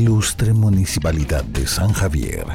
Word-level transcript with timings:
Ilustre 0.00 0.54
Municipalidad 0.54 1.44
de 1.44 1.66
San 1.66 1.92
Javier. 1.92 2.46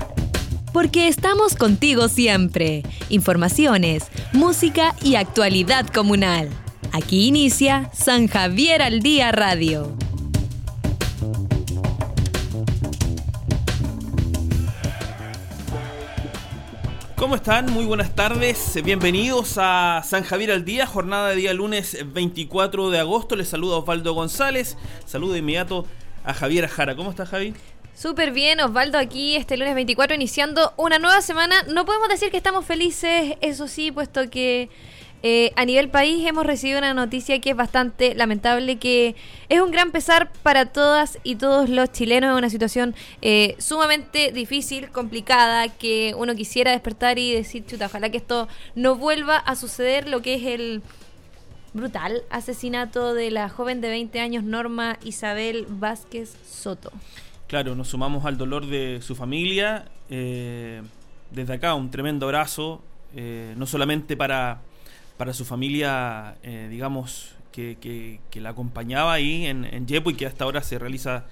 Porque 0.74 1.08
estamos 1.08 1.54
contigo 1.56 2.08
siempre. 2.08 2.82
Informaciones, 3.10 4.08
música 4.34 4.96
y 5.04 5.14
actualidad 5.14 5.86
comunal. 5.94 6.50
Aquí 6.92 7.28
inicia 7.28 7.92
San 7.94 8.28
Javier 8.28 8.82
al 8.82 9.02
Día 9.02 9.32
Radio. 9.32 9.96
¿Cómo 17.16 17.36
están? 17.36 17.72
Muy 17.72 17.86
buenas 17.86 18.16
tardes. 18.16 18.82
Bienvenidos 18.84 19.60
a 19.60 20.02
San 20.04 20.24
Javier 20.24 20.50
al 20.52 20.66
Día, 20.66 20.88
jornada 20.88 21.30
de 21.30 21.36
día 21.36 21.54
lunes 21.54 21.96
24 22.12 22.90
de 22.90 22.98
agosto. 22.98 23.36
Les 23.36 23.50
saluda 23.50 23.78
Osvaldo 23.78 24.14
González. 24.14 24.78
Saludo 25.06 25.34
de 25.34 25.40
inmediato 25.40 25.86
a 26.26 26.34
Javier 26.34 26.68
Jara. 26.68 26.96
¿Cómo 26.96 27.12
está 27.12 27.26
Javi? 27.26 27.54
Súper 27.94 28.32
bien, 28.32 28.60
Osvaldo, 28.60 28.98
aquí 28.98 29.38
este 29.38 29.56
lunes 29.56 29.74
24 29.74 30.16
iniciando 30.16 30.74
una 30.76 31.00
nueva 31.00 31.22
semana. 31.22 31.64
No 31.64 31.86
podemos 31.86 32.10
decir 32.10 32.30
que 32.30 32.38
estamos 32.38 32.66
felices, 32.66 33.38
eso 33.40 33.70
sí, 33.70 33.92
puesto 33.92 34.30
que 34.30 34.70
eh, 35.24 35.54
a 35.56 35.66
nivel 35.66 35.90
país 35.90 36.28
hemos 36.28 36.46
recibido 36.46 36.78
una 36.78 36.94
noticia 36.94 37.40
que 37.40 37.52
es 37.52 37.56
bastante 37.56 38.14
lamentable, 38.14 38.76
que 38.78 39.16
es 39.50 39.62
un 39.62 39.72
gran 39.72 39.92
pesar 39.92 40.32
para 40.44 40.66
todas 40.66 41.20
y 41.24 41.38
todos 41.38 41.70
los 41.70 41.92
chilenos 41.92 42.32
en 42.32 42.36
una 42.36 42.50
situación 42.50 42.94
eh, 43.22 43.56
sumamente 43.58 44.32
difícil, 44.32 44.90
complicada, 44.90 45.70
que 45.70 46.14
uno 46.18 46.36
quisiera 46.36 46.72
despertar 46.72 47.18
y 47.18 47.34
decir, 47.34 47.66
chuta, 47.66 47.86
ojalá 47.86 48.10
que 48.10 48.18
esto 48.18 48.48
no 48.76 48.96
vuelva 48.96 49.38
a 49.38 49.56
suceder, 49.56 50.10
lo 50.10 50.22
que 50.22 50.36
es 50.36 50.44
el 50.44 50.84
brutal 51.76 52.24
asesinato 52.32 53.14
de 53.14 53.30
la 53.30 53.50
joven 53.50 53.82
de 53.82 53.90
20 53.90 54.20
años 54.20 54.44
Norma 54.44 54.98
Isabel 55.04 55.68
Vázquez 55.70 56.36
Soto. 56.44 56.92
Claro, 57.48 57.76
nos 57.76 57.90
sumamos 57.90 58.26
al 58.26 58.38
dolor 58.38 58.66
de 58.66 59.00
su 59.02 59.16
familia. 59.16 59.86
Eh, 60.10 60.82
desde 61.30 61.54
acá 61.54 61.76
un 61.76 61.92
tremendo 61.92 62.26
abrazo, 62.26 62.82
no 63.56 63.66
solamente 63.66 64.18
para 64.18 64.62
para 65.18 65.34
su 65.34 65.46
familia, 65.46 66.36
eh, 66.44 66.68
digamos, 66.70 67.32
que, 67.52 67.78
que, 67.80 68.42
la 68.42 68.50
acompañaba 68.50 69.14
ahí 69.14 69.46
en, 69.46 69.64
en 69.64 69.88
Yepo 69.88 70.10
y 70.10 70.16
que 70.16 70.26
hasta 70.26 70.44
ahora 70.44 70.62
se 70.62 70.78
realiza 70.78 71.26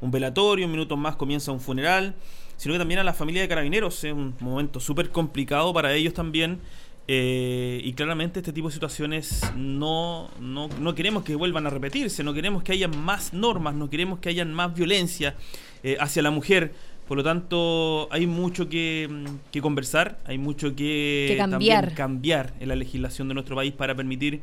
un 0.00 0.12
velatorio, 0.12 0.66
un 0.66 0.72
minuto 0.72 0.96
más 0.96 1.16
comienza 1.16 1.50
un 1.50 1.58
funeral, 1.58 2.14
sino 2.56 2.74
que 2.74 2.78
también 2.78 3.00
a 3.00 3.04
la 3.04 3.12
familia 3.12 3.42
de 3.42 3.48
carabineros, 3.48 4.04
es 4.04 4.12
un 4.12 4.36
momento 4.38 4.78
súper 4.78 5.10
complicado 5.10 5.74
para 5.74 5.92
ellos 5.92 6.14
también. 6.14 6.60
Eh, 7.06 7.82
y 7.84 7.92
claramente 7.92 8.40
este 8.40 8.52
tipo 8.52 8.68
de 8.68 8.72
situaciones 8.72 9.42
no, 9.56 10.30
no, 10.40 10.68
no, 10.68 10.94
queremos 10.94 11.22
que 11.22 11.34
vuelvan 11.34 11.66
a 11.66 11.70
repetirse, 11.70 12.24
no 12.24 12.32
queremos 12.32 12.62
que 12.62 12.72
haya 12.72 12.88
más 12.88 13.34
normas, 13.34 13.74
no 13.74 13.90
queremos 13.90 14.20
que 14.20 14.30
haya 14.30 14.44
más 14.46 14.74
violencia 14.74 15.34
eh, 15.82 15.96
hacia 16.00 16.22
la 16.22 16.30
mujer. 16.30 16.72
Por 17.06 17.18
lo 17.18 17.22
tanto, 17.22 18.08
hay 18.10 18.26
mucho 18.26 18.70
que, 18.70 19.26
conversar, 19.60 20.18
hay 20.24 20.38
mucho 20.38 20.74
que, 20.74 21.34
cambiar. 21.36 21.92
cambiar 21.92 22.54
en 22.60 22.68
la 22.68 22.76
legislación 22.76 23.28
de 23.28 23.34
nuestro 23.34 23.54
país 23.54 23.74
para 23.74 23.94
permitir 23.94 24.40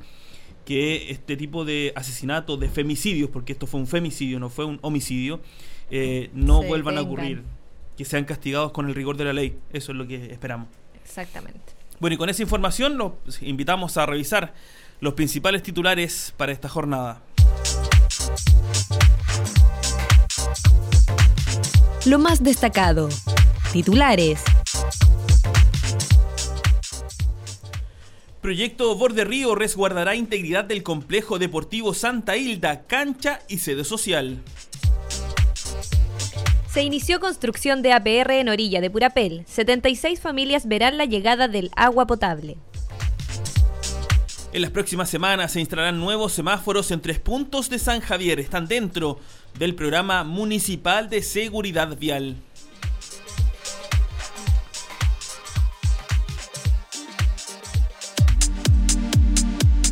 que 0.63 1.09
este 1.09 1.35
tipo 1.37 1.65
de 1.65 1.91
asesinatos, 1.95 2.59
de 2.59 2.69
femicidios, 2.69 3.31
porque 3.31 3.53
esto 3.53 3.65
fue 3.65 3.79
un 3.79 3.87
femicidio, 3.87 4.39
no 4.39 4.49
fue 4.49 4.65
un 4.65 4.77
homicidio, 4.83 5.41
eh, 5.89 6.29
no 6.35 6.61
vuelvan 6.61 6.99
a 6.99 7.01
ocurrir, 7.01 7.41
que 7.97 8.05
sean 8.05 8.25
castigados 8.25 8.71
con 8.71 8.87
el 8.87 8.93
rigor 8.93 9.17
de 9.17 9.25
la 9.25 9.33
ley. 9.33 9.57
Eso 9.73 9.91
es 9.91 9.97
lo 9.97 10.05
que 10.05 10.31
esperamos. 10.31 10.67
Exactamente. 11.03 11.80
Bueno, 12.01 12.15
y 12.15 12.17
con 12.17 12.29
esa 12.29 12.41
información 12.41 12.97
los 12.97 13.13
invitamos 13.41 13.95
a 13.95 14.07
revisar 14.07 14.55
los 15.01 15.13
principales 15.13 15.61
titulares 15.61 16.33
para 16.35 16.51
esta 16.51 16.67
jornada. 16.67 17.21
Lo 22.07 22.17
más 22.17 22.41
destacado. 22.41 23.07
Titulares. 23.71 24.43
Proyecto 28.41 28.95
Borde 28.95 29.23
Río 29.23 29.53
resguardará 29.53 30.15
integridad 30.15 30.63
del 30.63 30.81
complejo 30.81 31.37
deportivo 31.37 31.93
Santa 31.93 32.35
Hilda, 32.35 32.87
cancha 32.87 33.41
y 33.47 33.59
sede 33.59 33.83
social. 33.83 34.41
Se 36.71 36.83
inició 36.83 37.19
construcción 37.19 37.81
de 37.81 37.91
APR 37.91 38.31
en 38.31 38.47
orilla 38.47 38.79
de 38.79 38.89
Purapel. 38.89 39.43
76 39.45 40.21
familias 40.21 40.65
verán 40.69 40.97
la 40.97 41.03
llegada 41.03 41.49
del 41.49 41.69
agua 41.75 42.07
potable. 42.07 42.55
En 44.53 44.61
las 44.61 44.71
próximas 44.71 45.09
semanas 45.09 45.51
se 45.51 45.59
instalarán 45.59 45.99
nuevos 45.99 46.31
semáforos 46.31 46.91
en 46.91 47.01
tres 47.01 47.19
puntos 47.19 47.69
de 47.69 47.77
San 47.77 47.99
Javier. 47.99 48.39
Están 48.39 48.67
dentro 48.67 49.19
del 49.59 49.75
programa 49.75 50.23
municipal 50.23 51.09
de 51.09 51.21
seguridad 51.23 51.97
vial. 51.97 52.37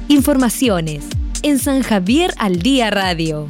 Informaciones 0.08 1.04
en 1.44 1.60
San 1.60 1.84
Javier 1.84 2.34
al 2.38 2.60
Día 2.60 2.90
Radio. 2.90 3.48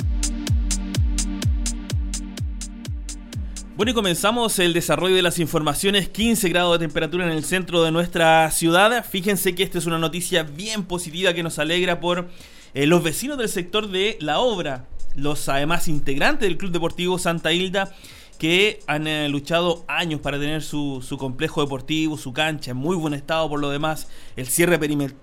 Bueno, 3.80 3.92
y 3.92 3.96
comenzamos 3.96 4.60
el 4.60 4.74
desarrollo 4.74 5.16
de 5.16 5.22
las 5.22 5.40
informaciones. 5.40 6.10
15 6.10 6.50
grados 6.50 6.78
de 6.78 6.86
temperatura 6.86 7.24
en 7.24 7.32
el 7.32 7.46
centro 7.46 7.82
de 7.82 7.94
nuestra 7.94 8.52
ciudad. 8.52 9.06
Fíjense 9.10 9.56
que 9.56 9.64
esta 9.64 9.78
es 9.78 9.86
una 9.86 9.98
noticia 9.98 10.44
bien 10.44 10.84
positiva 10.84 11.34
que 11.34 11.44
nos 11.44 11.60
alegra 11.60 12.02
por 12.02 12.28
eh, 12.74 12.86
los 12.88 13.02
vecinos 13.02 13.38
del 13.38 13.48
sector 13.48 13.88
de 13.88 14.18
la 14.20 14.40
obra. 14.40 14.86
Los 15.16 15.48
además 15.48 15.88
integrantes 15.88 16.50
del 16.50 16.58
Club 16.58 16.74
Deportivo 16.74 17.18
Santa 17.20 17.54
Hilda 17.54 17.96
que 18.38 18.82
han 18.86 19.08
eh, 19.08 19.30
luchado 19.30 19.86
años 19.88 20.20
para 20.20 20.38
tener 20.38 20.62
su, 20.62 21.02
complejo 21.18 21.62
deportivo, 21.62 22.18
su 22.18 22.34
cancha 22.34 22.72
en 22.72 22.78
muy 22.78 22.98
buen 22.98 23.14
estado 23.14 23.48
por 23.48 23.62
lo 23.62 23.70
demás, 23.70 24.10
el 24.36 24.48
cierre, 24.48 24.78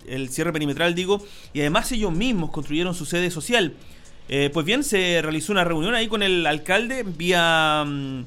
el 0.06 0.30
cierre 0.30 0.52
perimetral 0.54 0.94
digo, 0.94 1.22
y 1.52 1.60
además 1.60 1.92
ellos 1.92 2.12
mismos 2.14 2.52
construyeron 2.52 2.94
su 2.94 3.04
sede 3.04 3.30
social. 3.30 3.74
Eh, 4.30 4.48
pues 4.50 4.64
bien, 4.64 4.82
se 4.82 5.20
realizó 5.20 5.52
una 5.52 5.64
reunión 5.64 5.94
ahí 5.94 6.08
con 6.08 6.22
el 6.22 6.46
alcalde 6.46 7.02
vía... 7.02 7.84
Mm, 7.86 8.24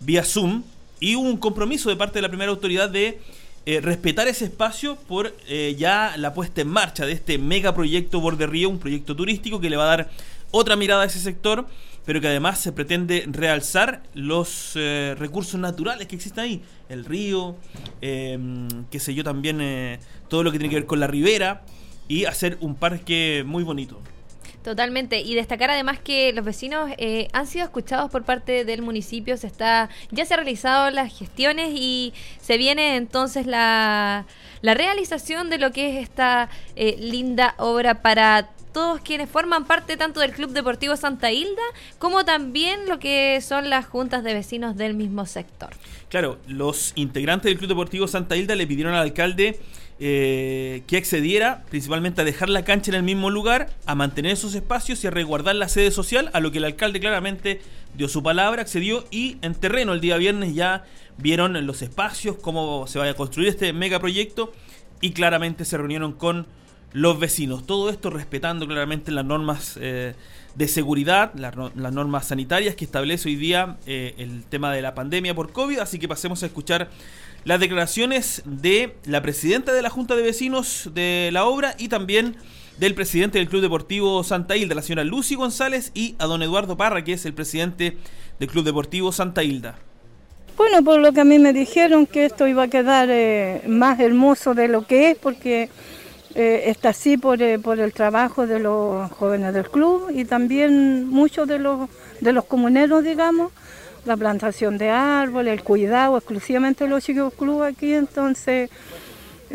vía 0.00 0.24
Zoom 0.24 0.62
y 1.00 1.14
un 1.14 1.36
compromiso 1.36 1.88
de 1.88 1.96
parte 1.96 2.14
de 2.14 2.22
la 2.22 2.28
primera 2.28 2.50
autoridad 2.50 2.88
de 2.88 3.20
eh, 3.68 3.80
respetar 3.80 4.28
ese 4.28 4.44
espacio 4.44 4.96
por 4.96 5.34
eh, 5.48 5.74
ya 5.76 6.14
la 6.16 6.32
puesta 6.32 6.60
en 6.60 6.68
marcha 6.68 7.04
de 7.04 7.12
este 7.12 7.36
megaproyecto 7.36 8.20
Borde 8.20 8.46
Río, 8.46 8.68
un 8.70 8.78
proyecto 8.78 9.16
turístico 9.16 9.60
que 9.60 9.68
le 9.68 9.76
va 9.76 9.84
a 9.84 9.96
dar 9.96 10.10
otra 10.52 10.76
mirada 10.76 11.02
a 11.02 11.06
ese 11.06 11.18
sector, 11.18 11.66
pero 12.04 12.20
que 12.20 12.28
además 12.28 12.60
se 12.60 12.70
pretende 12.70 13.24
realzar 13.26 14.02
los 14.14 14.74
eh, 14.76 15.16
recursos 15.18 15.58
naturales 15.58 16.06
que 16.06 16.14
existen 16.14 16.44
ahí, 16.44 16.62
el 16.88 17.04
río, 17.04 17.56
em, 18.00 18.68
qué 18.88 19.00
sé 19.00 19.14
yo, 19.14 19.24
también 19.24 19.98
todo 20.28 20.44
lo 20.44 20.52
que 20.52 20.58
tiene 20.58 20.70
que 20.70 20.76
ver 20.76 20.86
con 20.86 21.00
la 21.00 21.08
ribera 21.08 21.62
y 22.06 22.26
hacer 22.26 22.58
un 22.60 22.76
parque 22.76 23.42
muy 23.44 23.64
bonito. 23.64 24.00
Totalmente. 24.66 25.20
Y 25.20 25.36
destacar 25.36 25.70
además 25.70 26.00
que 26.00 26.32
los 26.32 26.44
vecinos 26.44 26.90
eh, 26.98 27.28
han 27.32 27.46
sido 27.46 27.66
escuchados 27.66 28.10
por 28.10 28.24
parte 28.24 28.64
del 28.64 28.82
municipio. 28.82 29.36
Se 29.36 29.46
está, 29.46 29.90
ya 30.10 30.26
se 30.26 30.34
han 30.34 30.38
realizado 30.38 30.90
las 30.90 31.16
gestiones 31.16 31.70
y 31.72 32.12
se 32.40 32.58
viene 32.58 32.96
entonces 32.96 33.46
la, 33.46 34.26
la 34.62 34.74
realización 34.74 35.50
de 35.50 35.58
lo 35.58 35.70
que 35.70 35.90
es 35.90 36.02
esta 36.02 36.48
eh, 36.74 36.96
linda 36.98 37.54
obra 37.58 38.02
para 38.02 38.48
todos 38.76 39.00
quienes 39.00 39.30
forman 39.30 39.64
parte 39.64 39.96
tanto 39.96 40.20
del 40.20 40.32
Club 40.32 40.50
Deportivo 40.50 40.98
Santa 40.98 41.32
Hilda 41.32 41.62
como 41.98 42.26
también 42.26 42.86
lo 42.90 42.98
que 42.98 43.40
son 43.40 43.70
las 43.70 43.86
juntas 43.86 44.22
de 44.22 44.34
vecinos 44.34 44.76
del 44.76 44.92
mismo 44.92 45.24
sector. 45.24 45.70
Claro, 46.10 46.36
los 46.46 46.92
integrantes 46.94 47.48
del 47.48 47.56
Club 47.56 47.70
Deportivo 47.70 48.06
Santa 48.06 48.36
Hilda 48.36 48.54
le 48.54 48.66
pidieron 48.66 48.92
al 48.92 49.00
alcalde 49.00 49.58
eh, 49.98 50.82
que 50.86 50.98
accediera 50.98 51.64
principalmente 51.70 52.20
a 52.20 52.24
dejar 52.24 52.50
la 52.50 52.66
cancha 52.66 52.90
en 52.90 52.96
el 52.96 53.02
mismo 53.02 53.30
lugar, 53.30 53.70
a 53.86 53.94
mantener 53.94 54.32
esos 54.32 54.54
espacios 54.54 55.02
y 55.02 55.06
a 55.06 55.10
resguardar 55.10 55.54
la 55.54 55.70
sede 55.70 55.90
social, 55.90 56.28
a 56.34 56.40
lo 56.40 56.52
que 56.52 56.58
el 56.58 56.64
alcalde 56.64 57.00
claramente 57.00 57.62
dio 57.96 58.08
su 58.08 58.22
palabra, 58.22 58.60
accedió 58.60 59.06
y 59.10 59.38
en 59.40 59.54
terreno 59.54 59.94
el 59.94 60.02
día 60.02 60.18
viernes 60.18 60.54
ya 60.54 60.84
vieron 61.16 61.66
los 61.66 61.80
espacios, 61.80 62.36
cómo 62.42 62.86
se 62.88 62.98
va 62.98 63.08
a 63.08 63.14
construir 63.14 63.48
este 63.48 63.72
megaproyecto 63.72 64.52
y 65.00 65.12
claramente 65.12 65.64
se 65.64 65.78
reunieron 65.78 66.12
con 66.12 66.46
los 66.92 67.18
vecinos. 67.18 67.66
Todo 67.66 67.90
esto 67.90 68.10
respetando 68.10 68.66
claramente 68.66 69.12
las 69.12 69.24
normas 69.24 69.78
eh, 69.80 70.14
de 70.54 70.68
seguridad, 70.68 71.32
las, 71.34 71.54
normas 71.92 72.26
sanitarias 72.28 72.74
que 72.74 72.84
establece 72.84 73.28
hoy 73.28 73.36
día 73.36 73.76
eh, 73.86 74.14
el 74.18 74.44
tema 74.44 74.72
de 74.72 74.82
la 74.82 74.94
pandemia 74.94 75.34
por 75.34 75.52
COVID. 75.52 75.78
Así 75.78 75.98
que 75.98 76.08
pasemos 76.08 76.42
a 76.42 76.46
escuchar 76.46 76.88
las 77.44 77.60
declaraciones 77.60 78.42
de 78.44 78.96
la 79.04 79.22
presidenta 79.22 79.72
de 79.72 79.82
la 79.82 79.90
Junta 79.90 80.16
de 80.16 80.22
Vecinos 80.22 80.90
de 80.94 81.30
la 81.32 81.44
obra 81.44 81.74
y 81.78 81.88
también 81.88 82.36
del 82.78 82.94
presidente 82.94 83.38
del 83.38 83.48
Club 83.48 83.62
Deportivo 83.62 84.22
Santa 84.24 84.56
Hilda, 84.56 84.74
la 84.74 84.82
señora 84.82 85.04
Lucy 85.04 85.34
González, 85.34 85.92
y 85.94 86.14
a 86.18 86.26
don 86.26 86.42
Eduardo 86.42 86.76
Parra, 86.76 87.04
que 87.04 87.14
es 87.14 87.24
el 87.24 87.34
presidente 87.34 87.96
del 88.38 88.48
Club 88.48 88.64
Deportivo 88.64 89.12
Santa 89.12 89.42
Hilda. 89.42 89.78
Bueno, 90.56 90.82
por 90.82 91.00
lo 91.00 91.12
que 91.12 91.20
a 91.20 91.24
mí 91.24 91.38
me 91.38 91.52
dijeron 91.52 92.06
que 92.06 92.24
esto 92.24 92.46
iba 92.46 92.64
a 92.64 92.68
quedar 92.68 93.08
eh, 93.10 93.62
más 93.68 94.00
hermoso 94.00 94.54
de 94.54 94.68
lo 94.68 94.86
que 94.86 95.10
es, 95.10 95.18
porque 95.18 95.68
eh, 96.38 96.70
está 96.70 96.90
así 96.90 97.16
por, 97.16 97.40
eh, 97.40 97.58
por, 97.58 97.80
el 97.80 97.92
trabajo 97.92 98.46
de 98.46 98.60
los 98.60 99.10
jóvenes 99.12 99.54
del 99.54 99.70
club 99.70 100.10
y 100.14 100.26
también 100.26 101.08
muchos 101.08 101.48
de 101.48 101.58
los, 101.58 101.88
de 102.20 102.32
los 102.32 102.44
comuneros, 102.44 103.02
digamos, 103.02 103.52
la 104.04 104.16
plantación 104.16 104.76
de 104.76 104.90
árboles, 104.90 105.54
el 105.54 105.64
cuidado 105.64 106.16
exclusivamente 106.16 106.84
de 106.84 106.90
los 106.90 107.02
chicos 107.02 107.32
club 107.34 107.62
aquí, 107.62 107.94
entonces 107.94 108.70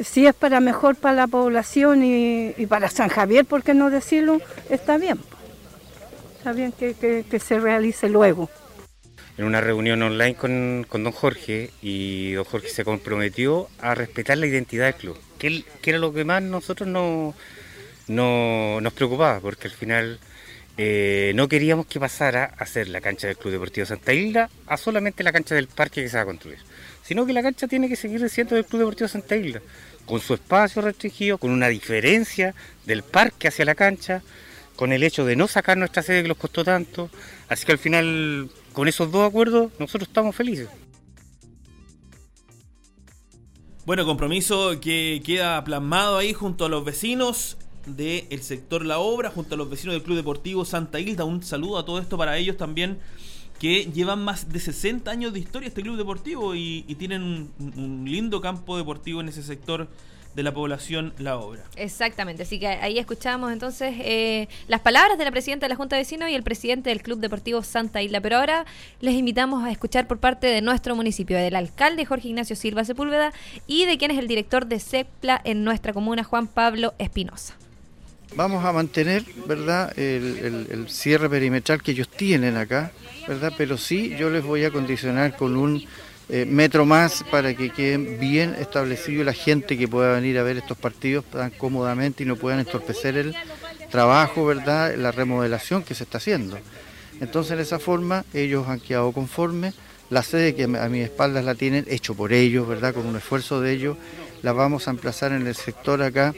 si 0.04 0.26
es 0.26 0.34
para 0.34 0.60
mejor 0.60 0.96
para 0.96 1.16
la 1.16 1.28
población 1.28 2.04
y, 2.04 2.66
para 2.68 2.90
San 2.90 3.10
Javier, 3.10 3.46
por 3.46 3.64
qué 3.64 3.74
no 3.74 3.90
decirlo, 3.90 4.40
está 4.70 4.98
bien. 4.98 5.20
Está 6.38 6.54
bien 6.54 6.72
que, 6.72 7.40
se 7.40 7.60
realice 7.60 8.10
luego. 8.10 8.50
En 9.38 9.46
una 9.46 9.62
reunión 9.62 10.02
online 10.02 10.36
con, 10.36 10.88
don 10.90 11.12
Jorge 11.12 11.70
y 11.82 12.34
don 12.34 12.46
Jorge 12.46 12.70
se 12.70 12.84
comprometió 12.84 13.68
a 13.80 13.96
respetar 13.96 14.38
la 14.38 14.48
identidad 14.48 14.86
del 14.86 14.96
club, 14.96 15.18
que, 15.42 15.90
era 15.90 15.98
lo 15.98 16.14
que 16.14 16.24
más 16.24 16.42
nosotros 16.44 16.88
no, 16.88 17.34
nos 18.08 18.94
preocupaba, 18.94 19.40
porque 19.40 19.68
al 19.68 19.74
final 19.74 20.20
eh, 20.78 21.32
no 21.36 21.48
queríamos 21.48 21.88
que 21.88 22.00
pasara 22.00 22.46
a 22.58 22.66
ser 22.66 22.88
la 22.88 23.02
cancha 23.02 23.28
del 23.28 23.38
Club 23.38 23.54
Deportivo 23.54 23.86
Santa 23.86 24.14
Hilda 24.14 24.50
a 24.68 24.78
solamente 24.78 25.24
la 25.24 25.32
cancha 25.32 25.56
del 25.56 25.68
parque 25.68 26.04
que 26.04 26.10
se 26.10 26.18
va 26.18 26.24
a 26.24 26.26
construir 26.26 26.60
sino 27.04 27.26
que 27.26 27.34
la 27.34 27.42
cancha 27.42 27.68
tiene 27.68 27.90
que 27.90 27.96
seguir 27.96 28.28
siendo 28.30 28.56
del 28.56 28.66
Club 28.66 28.80
Deportivo 28.80 29.08
Santa 29.08 29.36
Isla, 29.36 29.62
con 30.06 30.22
su 30.22 30.34
espacio 30.34 30.82
restringido, 30.82 31.38
con 31.38 31.52
una 31.52 31.68
diferencia 31.68 32.54
del 32.86 33.04
parque 33.04 33.48
hacia 33.48 33.66
la 33.66 33.76
cancha, 33.76 34.22
con 34.76 34.94
el 34.94 35.04
hecho 35.04 35.26
de 35.26 35.36
no 35.36 35.48
sacar 35.48 35.78
nuestra 35.78 36.04
sede 36.04 36.22
que 36.22 36.30
nos 36.30 36.38
costó 36.38 36.64
tanto. 36.64 37.10
Así 37.50 37.66
que 37.66 37.74
al 37.74 37.78
final, 37.78 38.50
con 38.74 38.88
esos 38.88 39.12
dos 39.12 39.28
acuerdos, 39.28 39.72
nosotros 39.80 40.08
estamos 40.08 40.36
felices. 40.36 40.70
Bueno, 43.84 44.06
compromiso 44.06 44.80
que 44.80 45.24
queda 45.26 45.64
plasmado 45.64 46.18
ahí 46.18 46.34
junto 46.34 46.66
a 46.66 46.70
los 46.70 46.86
vecinos 46.86 47.58
del 47.88 48.44
sector 48.44 48.86
La 48.86 49.00
Obra, 49.00 49.32
junto 49.32 49.56
a 49.56 49.58
los 49.58 49.72
vecinos 49.72 49.94
del 49.96 50.04
Club 50.04 50.18
Deportivo 50.18 50.66
Santa 50.66 51.00
Hilda. 51.00 51.26
Un 51.26 51.42
saludo 51.42 51.80
a 51.80 51.86
todo 51.86 51.98
esto 51.98 52.16
para 52.16 52.38
ellos 52.38 52.58
también 52.58 53.00
que 53.60 53.86
llevan 53.86 54.24
más 54.24 54.52
de 54.52 54.60
60 54.60 55.10
años 55.10 55.34
de 55.34 55.40
historia 55.40 55.68
este 55.68 55.82
club 55.82 55.98
deportivo 55.98 56.54
y, 56.54 56.84
tienen 57.00 57.50
un, 57.60 58.06
lindo 58.06 58.40
campo 58.40 58.78
deportivo 58.78 59.20
en 59.20 59.30
ese 59.30 59.42
sector 59.42 59.88
de 60.36 60.44
la 60.44 60.54
población 60.54 61.14
La 61.18 61.38
Obra. 61.38 61.64
Exactamente, 61.76 62.44
así 62.44 62.60
que 62.60 62.68
ahí 62.68 62.98
escuchamos 63.00 63.52
entonces 63.52 63.96
eh, 64.00 64.48
las 64.68 64.80
palabras 64.80 65.18
de 65.18 65.26
la 65.26 65.32
presidenta 65.32 65.66
de 65.66 65.70
la 65.70 65.76
Junta 65.76 65.96
de 65.96 66.02
Vecinos 66.02 66.30
y 66.30 66.36
el 66.36 66.44
presidente 66.44 66.90
del 66.90 67.02
Club 67.02 67.20
Deportivo 67.20 67.64
Santa 67.64 68.02
Isla. 68.02 68.22
Pero 68.22 68.38
ahora 68.38 68.66
les 69.00 69.16
invitamos 69.16 69.64
a 69.64 69.72
escuchar 69.72 70.08
por 70.08 70.20
parte 70.20 70.48
de 70.48 70.62
nuestro 70.62 70.96
municipio, 70.96 71.38
del 71.38 71.56
alcalde 71.56 72.06
Jorge 72.06 72.30
Ignacio 72.30 72.56
Silva 72.56 72.86
Sepúlveda 72.86 73.34
y 73.68 73.86
de 73.86 73.98
quien 73.98 74.12
es 74.12 74.18
el 74.18 74.28
director 74.28 74.66
de 74.66 74.80
CEPLA 74.80 75.42
en 75.44 75.64
nuestra 75.64 75.94
comuna, 75.94 76.24
Juan 76.24 76.48
Pablo 76.48 76.94
Espinosa. 76.98 77.56
Vamos 78.36 78.64
a 78.64 78.72
mantener, 78.72 79.26
¿verdad?, 79.46 79.92
el 80.00 80.86
cierre 80.88 81.30
perimetral 81.30 81.84
que 81.84 81.92
ellos 81.92 82.08
tienen 82.08 82.56
acá, 82.56 82.94
¿verdad? 83.28 83.52
Pero 83.58 83.78
sí 83.78 84.16
yo 84.18 84.30
les 84.30 84.44
voy 84.44 84.64
a 84.64 84.72
condicionar 84.72 85.36
con 85.36 85.58
un 85.58 85.84
eh, 86.34 86.46
metro 86.46 86.86
más 86.86 87.26
para 87.30 87.54
que 87.54 87.72
queden 87.72 88.18
bien 88.18 88.56
establecido 88.58 89.26
la 89.26 89.34
gente 89.34 89.78
que 89.78 89.86
pueda 89.86 90.14
venir 90.14 90.38
a 90.38 90.44
ver 90.44 90.56
estos 90.56 90.78
partidos 90.78 91.26
tan 91.26 91.52
cómodamente 91.52 92.24
y 92.24 92.26
no 92.26 92.38
puedan 92.38 92.60
entorpecer 92.60 93.18
el 93.18 93.36
trabajo, 93.90 94.46
¿verdad? 94.46 94.96
La 94.96 95.12
remodelación 95.12 95.84
que 95.84 95.94
se 95.94 96.06
está 96.06 96.20
haciendo. 96.20 96.58
Entonces, 97.20 97.58
de 97.58 97.64
esa 97.64 97.80
forma, 97.80 98.24
ellos 98.34 98.66
han 98.70 98.80
quedado 98.80 99.12
conformes. 99.12 99.76
La 100.10 100.24
sede 100.24 100.56
que 100.56 100.64
a 100.64 100.90
mis 100.90 101.04
espaldas 101.04 101.44
la 101.44 101.54
tienen, 101.56 101.86
hecho 101.90 102.16
por 102.16 102.32
ellos, 102.32 102.66
¿verdad? 102.66 102.94
Con 102.94 103.06
un 103.08 103.18
esfuerzo 103.18 103.60
de 103.60 103.74
ellos, 103.74 103.98
la 104.42 104.54
vamos 104.54 104.88
a 104.88 104.92
emplazar 104.92 105.34
en 105.34 105.46
el 105.46 105.56
sector 105.56 106.02
acá 106.02 106.34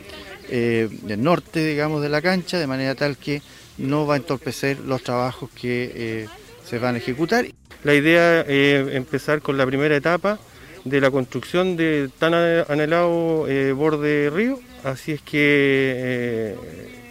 eh, 0.49 0.89
del 1.03 1.21
norte, 1.21 1.63
digamos, 1.63 2.01
de 2.01 2.09
la 2.09 2.21
cancha, 2.23 2.57
de 2.57 2.65
manera 2.65 2.95
tal 2.95 3.15
que 3.15 3.43
no 3.77 4.07
va 4.07 4.15
a 4.15 4.17
entorpecer 4.17 4.79
los 4.79 5.03
trabajos 5.03 5.51
que 5.51 5.91
eh, 5.95 6.27
se 6.65 6.79
van 6.79 6.95
a 6.95 6.97
ejecutar. 6.97 7.45
La 7.83 7.93
idea 7.93 8.41
es 8.41 8.95
empezar 8.95 9.41
con 9.41 9.57
la 9.57 9.65
primera 9.65 9.95
etapa 9.95 10.39
de 10.85 10.99
la 10.99 11.11
construcción 11.11 11.77
de 11.77 12.09
tan 12.19 12.33
anhelado 12.33 13.47
eh, 13.47 13.71
borde 13.71 14.29
río, 14.29 14.59
así 14.83 15.13
es 15.13 15.21
que 15.21 15.37
eh, 15.39 16.55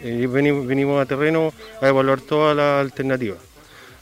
eh, 0.03 0.27
venimos, 0.27 1.01
a 1.01 1.07
terreno 1.07 1.53
a 1.81 1.89
evaluar 1.89 2.21
todas 2.21 2.57
las 2.57 2.81
alternativas. 2.81 3.39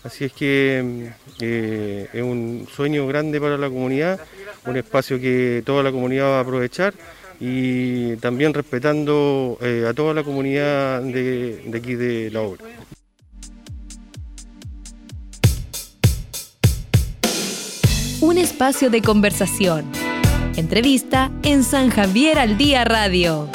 Así 0.03 0.25
es 0.25 0.33
que 0.33 1.13
es 1.39 2.23
un 2.23 2.67
sueño 2.75 3.07
grande 3.07 3.39
para 3.39 3.59
la 3.59 3.69
comunidad, 3.69 4.19
un 4.65 4.77
espacio 4.79 5.21
que 5.21 5.63
toda 5.65 5.83
la 5.83 5.93
comunidad 5.93 6.25
va 6.25 6.39
a 6.39 6.41
aprovechar 6.41 6.95
y 7.39 8.17
también 8.17 8.55
respetando 8.55 9.59
a 9.61 9.93
toda 9.93 10.15
la 10.15 10.23
comunidad 10.23 11.03
de 11.03 11.71
aquí 11.75 11.97
de 11.97 12.31
la 12.31 12.41
obra. 12.41 12.65
Espacio 18.61 18.91
de 18.91 19.01
conversación. 19.01 19.91
Entrevista 20.55 21.31
en 21.45 21.65
San 21.65 21.89
Javier 21.89 22.39
al 22.39 22.59
Día 22.59 22.85
Radio. 22.85 23.49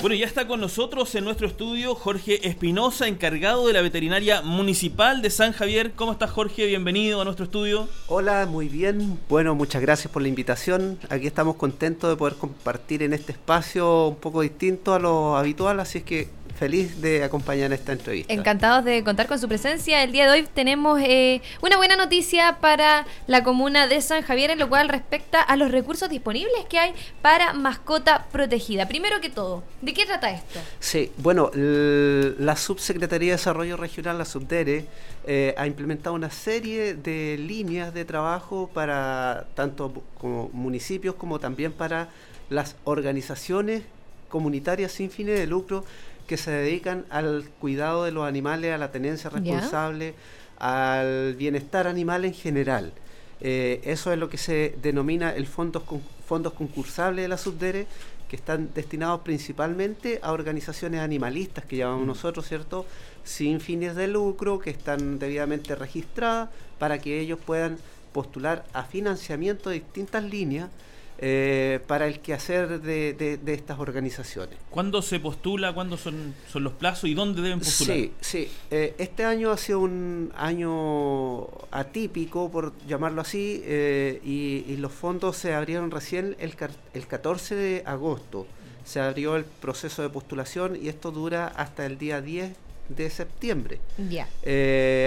Bueno, 0.00 0.16
ya 0.16 0.24
está 0.24 0.46
con 0.46 0.58
nosotros 0.60 1.14
en 1.16 1.24
nuestro 1.24 1.46
estudio 1.46 1.94
Jorge 1.94 2.48
Espinosa, 2.48 3.08
encargado 3.08 3.66
de 3.66 3.74
la 3.74 3.82
veterinaria 3.82 4.40
municipal 4.40 5.20
de 5.20 5.28
San 5.28 5.52
Javier. 5.52 5.92
¿Cómo 5.94 6.12
estás, 6.12 6.30
Jorge? 6.30 6.64
Bienvenido 6.64 7.20
a 7.20 7.24
nuestro 7.26 7.44
estudio. 7.44 7.90
Hola, 8.06 8.46
muy 8.46 8.70
bien. 8.70 9.18
Bueno, 9.28 9.54
muchas 9.54 9.82
gracias 9.82 10.10
por 10.10 10.22
la 10.22 10.28
invitación. 10.28 10.98
Aquí 11.10 11.26
estamos 11.26 11.56
contentos 11.56 12.08
de 12.08 12.16
poder 12.16 12.36
compartir 12.36 13.02
en 13.02 13.12
este 13.12 13.32
espacio 13.32 14.06
un 14.08 14.16
poco 14.16 14.40
distinto 14.40 14.94
a 14.94 14.98
lo 14.98 15.36
habitual, 15.36 15.78
así 15.80 15.98
es 15.98 16.04
que 16.04 16.45
feliz 16.56 17.00
de 17.00 17.22
acompañar 17.22 17.72
esta 17.72 17.92
entrevista. 17.92 18.32
Encantados 18.32 18.84
de 18.84 19.04
contar 19.04 19.26
con 19.26 19.38
su 19.38 19.46
presencia. 19.46 20.02
El 20.02 20.12
día 20.12 20.24
de 20.24 20.32
hoy 20.32 20.48
tenemos 20.52 21.00
eh, 21.00 21.42
una 21.62 21.76
buena 21.76 21.96
noticia 21.96 22.58
para 22.60 23.06
la 23.26 23.44
comuna 23.44 23.86
de 23.86 24.00
San 24.00 24.22
Javier 24.22 24.50
en 24.50 24.58
lo 24.58 24.68
cual 24.68 24.88
respecta 24.88 25.40
a 25.40 25.56
los 25.56 25.70
recursos 25.70 26.08
disponibles 26.08 26.64
que 26.68 26.78
hay 26.78 26.94
para 27.22 27.52
mascota 27.52 28.26
protegida. 28.32 28.88
Primero 28.88 29.20
que 29.20 29.30
todo, 29.30 29.62
¿de 29.82 29.94
qué 29.94 30.06
trata 30.06 30.30
esto? 30.30 30.58
Sí, 30.80 31.12
bueno, 31.18 31.50
la 31.54 32.56
Subsecretaría 32.56 33.32
de 33.32 33.36
Desarrollo 33.36 33.76
Regional, 33.76 34.18
la 34.18 34.24
Subdere, 34.24 34.86
eh, 35.26 35.54
ha 35.58 35.66
implementado 35.66 36.14
una 36.14 36.30
serie 36.30 36.94
de 36.94 37.36
líneas 37.36 37.92
de 37.92 38.04
trabajo 38.04 38.70
para 38.72 39.46
tanto 39.54 40.02
como 40.18 40.48
municipios 40.52 41.16
como 41.16 41.38
también 41.40 41.72
para 41.72 42.08
las 42.48 42.76
organizaciones 42.84 43.82
comunitarias 44.28 44.92
sin 44.92 45.10
fines 45.10 45.38
de 45.38 45.46
lucro 45.46 45.84
que 46.26 46.36
se 46.36 46.50
dedican 46.50 47.06
al 47.10 47.48
cuidado 47.60 48.04
de 48.04 48.12
los 48.12 48.26
animales, 48.26 48.74
a 48.74 48.78
la 48.78 48.90
tenencia 48.90 49.30
responsable, 49.30 50.14
al 50.58 51.34
bienestar 51.36 51.86
animal 51.86 52.24
en 52.24 52.34
general. 52.34 52.92
Eh, 53.40 53.80
eso 53.84 54.12
es 54.12 54.18
lo 54.18 54.28
que 54.28 54.38
se 54.38 54.74
denomina 54.82 55.30
el 55.30 55.46
fondos, 55.46 55.82
fondos 56.26 56.52
concursables 56.54 57.22
de 57.22 57.28
la 57.28 57.36
Subdere, 57.38 57.86
que 58.28 58.36
están 58.36 58.70
destinados 58.74 59.20
principalmente 59.20 60.18
a 60.22 60.32
organizaciones 60.32 61.00
animalistas 61.00 61.64
que 61.64 61.76
llamamos 61.76 62.04
mm. 62.04 62.08
nosotros, 62.08 62.48
¿cierto? 62.48 62.86
Sin 63.22 63.60
fines 63.60 63.94
de 63.94 64.08
lucro, 64.08 64.58
que 64.58 64.70
están 64.70 65.18
debidamente 65.18 65.74
registradas 65.74 66.48
para 66.78 66.98
que 66.98 67.20
ellos 67.20 67.38
puedan 67.44 67.78
postular 68.12 68.64
a 68.72 68.84
financiamiento 68.84 69.70
de 69.70 69.76
distintas 69.76 70.24
líneas 70.24 70.70
eh, 71.18 71.80
para 71.86 72.06
el 72.06 72.20
quehacer 72.20 72.80
de, 72.80 73.14
de, 73.14 73.54
estas 73.54 73.78
organizaciones. 73.78 74.58
¿Cuándo 74.70 75.00
se 75.00 75.18
postula? 75.18 75.72
¿Cuándo 75.72 75.96
son, 75.96 76.34
son 76.50 76.64
los 76.64 76.74
plazos 76.74 77.08
y 77.08 77.14
dónde 77.14 77.40
deben 77.40 77.60
postular? 77.60 77.96
Sí, 77.96 78.12
sí. 78.20 78.48
Eh, 78.70 78.94
este 78.98 79.24
año 79.24 79.50
ha 79.50 79.56
sido 79.56 79.80
un 79.80 80.32
año 80.36 81.46
atípico, 81.70 82.50
por 82.50 82.74
llamarlo 82.86 83.22
así, 83.22 83.62
eh, 83.64 84.20
y, 84.24 84.76
los 84.76 84.92
fondos 84.92 85.38
se 85.38 85.54
abrieron 85.54 85.90
recién 85.90 86.36
el, 86.38 86.54
el 86.92 87.06
14 87.06 87.54
de 87.54 87.82
agosto. 87.86 88.46
Se 88.84 89.00
abrió 89.00 89.36
el 89.36 89.44
proceso 89.44 90.02
de 90.02 90.10
postulación 90.10 90.76
y 90.76 90.88
esto 90.88 91.10
dura 91.12 91.46
hasta 91.48 91.86
el 91.86 91.96
día 91.96 92.20
10 92.20 92.52
de 92.88 93.10
septiembre. 93.10 93.78
Ya. 94.10 94.28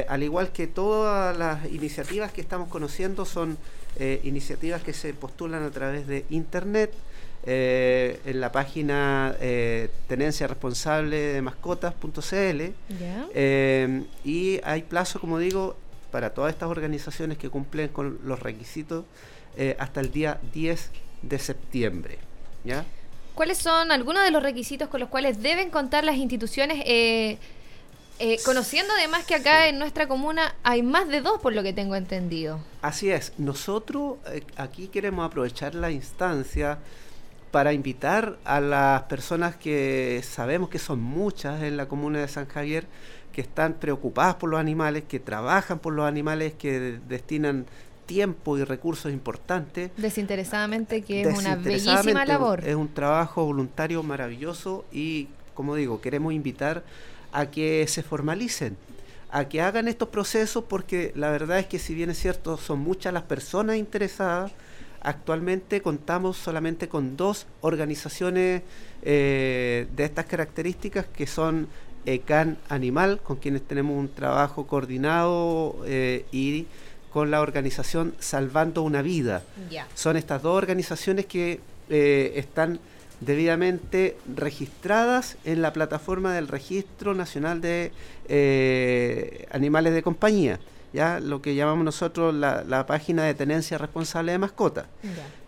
al 0.07 0.23
igual 0.23 0.51
que 0.51 0.67
todas 0.67 1.37
las 1.37 1.65
iniciativas 1.71 2.31
que 2.31 2.41
estamos 2.41 2.69
conociendo 2.69 3.25
son 3.25 3.57
eh, 3.97 4.21
iniciativas 4.23 4.81
que 4.81 4.93
se 4.93 5.13
postulan 5.13 5.63
a 5.63 5.71
través 5.71 6.07
de 6.07 6.25
internet. 6.29 6.93
Eh, 7.45 8.19
en 8.25 8.41
la 8.41 8.51
página 8.51 9.33
eh, 9.39 9.89
tenencia 10.09 10.45
responsable 10.45 11.17
de 11.17 11.41
mascotas.cl 11.41 12.61
y 14.25 14.61
hay 14.61 14.83
plazo, 14.83 15.21
como 15.21 15.39
digo, 15.39 15.77
para 16.11 16.31
todas 16.31 16.51
estas 16.51 16.69
organizaciones 16.69 17.37
que 17.37 17.49
cumplen 17.49 17.87
con 17.89 18.19
los 18.25 18.41
requisitos 18.41 19.05
hasta 19.77 20.01
el 20.01 20.11
día 20.11 20.39
10 20.53 20.91
de 21.21 21.39
septiembre. 21.39 22.19
¿ya? 22.65 22.85
¿Cuáles 23.35 23.57
son 23.57 23.91
algunos 23.91 24.23
de 24.23 24.31
los 24.31 24.43
requisitos 24.43 24.89
con 24.89 24.99
los 24.99 25.09
cuales 25.09 25.41
deben 25.41 25.69
contar 25.69 26.03
las 26.03 26.17
instituciones 26.17 26.83
Eh, 28.19 28.37
conociendo 28.43 28.93
además 28.97 29.25
que 29.25 29.35
acá 29.35 29.67
en 29.67 29.79
nuestra 29.79 30.07
comuna 30.07 30.53
hay 30.63 30.83
más 30.83 31.07
de 31.07 31.21
dos, 31.21 31.39
por 31.39 31.53
lo 31.53 31.63
que 31.63 31.71
tengo 31.71 31.95
entendido. 31.95 32.59
Así 32.81 33.09
es, 33.09 33.31
nosotros 33.37 34.17
eh, 34.27 34.43
aquí 34.57 34.89
queremos 34.89 35.25
aprovechar 35.25 35.73
la 35.73 35.89
instancia 35.89 36.79
para 37.51 37.73
invitar 37.73 38.37
a 38.43 38.59
las 38.59 39.03
personas 39.03 39.55
que 39.55 40.21
sabemos 40.23 40.69
que 40.69 40.79
son 40.79 41.01
muchas 41.01 41.63
en 41.63 41.77
la 41.77 41.87
comuna 41.87 42.19
de 42.19 42.27
San 42.27 42.45
Javier, 42.45 42.85
que 43.31 43.41
están 43.41 43.73
preocupadas 43.73 44.35
por 44.35 44.49
los 44.49 44.59
animales, 44.59 45.03
que 45.07 45.19
trabajan 45.19 45.79
por 45.79 45.93
los 45.93 46.05
animales, 46.05 46.53
que 46.53 46.99
destinan 47.07 47.65
tiempo 48.05 48.57
y 48.57 48.63
recursos 48.63 49.11
importantes. 49.11 49.91
Desinteresadamente, 49.95 51.03
que 51.03 51.21
es 51.21 51.37
una 51.37 51.55
bellísima 51.55 52.25
labor. 52.25 52.67
Es 52.67 52.75
un 52.75 52.93
trabajo 52.93 53.45
voluntario 53.45 54.03
maravilloso 54.03 54.83
y, 54.91 55.27
como 55.53 55.75
digo, 55.75 56.01
queremos 56.01 56.33
invitar 56.33 56.77
a 56.79 56.81
que 57.51 57.85
se 57.87 58.03
formalicen, 58.03 58.77
a 59.31 59.45
que 59.47 59.61
hagan 59.61 59.87
estos 59.87 60.09
procesos, 60.09 60.63
porque 60.67 61.11
la 61.15 61.29
verdad 61.29 61.59
es 61.59 61.67
que 61.67 61.79
si 61.79 61.93
bien 61.93 62.09
es 62.09 62.19
cierto, 62.19 62.57
son 62.57 62.79
muchas 62.79 63.13
las 63.13 63.23
personas 63.23 63.77
interesadas, 63.77 64.51
actualmente 65.01 65.81
contamos 65.81 66.37
solamente 66.37 66.89
con 66.89 67.15
dos 67.15 67.47
organizaciones 67.61 68.63
eh, 69.01 69.87
de 69.95 70.03
estas 70.03 70.25
características 70.25 71.05
que 71.05 71.27
son 71.27 71.67
ECAN 72.05 72.57
Animal, 72.69 73.19
con 73.21 73.37
quienes 73.37 73.61
tenemos 73.61 73.97
un 73.97 74.09
trabajo 74.09 74.67
coordinado 74.67 75.83
eh, 75.85 76.25
y 76.31 76.65
con 77.11 77.31
la 77.31 77.41
organización 77.41 78.13
Salvando 78.19 78.83
una 78.83 79.01
Vida. 79.01 79.43
Son 79.95 80.15
estas 80.17 80.41
dos 80.41 80.57
organizaciones 80.57 81.25
que 81.25 81.59
eh, 81.89 82.33
están 82.35 82.79
debidamente 83.21 84.17
registradas 84.35 85.37
en 85.45 85.61
la 85.61 85.73
plataforma 85.73 86.33
del 86.33 86.47
Registro 86.47 87.13
Nacional 87.13 87.61
de 87.61 87.91
eh, 88.27 89.47
Animales 89.51 89.93
de 89.93 90.01
Compañía, 90.01 90.59
ya 90.93 91.19
lo 91.19 91.41
que 91.41 91.55
llamamos 91.55 91.85
nosotros 91.85 92.33
la, 92.33 92.85
página 92.87 93.23
de 93.23 93.33
tenencia 93.33 93.77
responsable 93.77 94.31
de 94.31 94.37
mascota. 94.37 94.87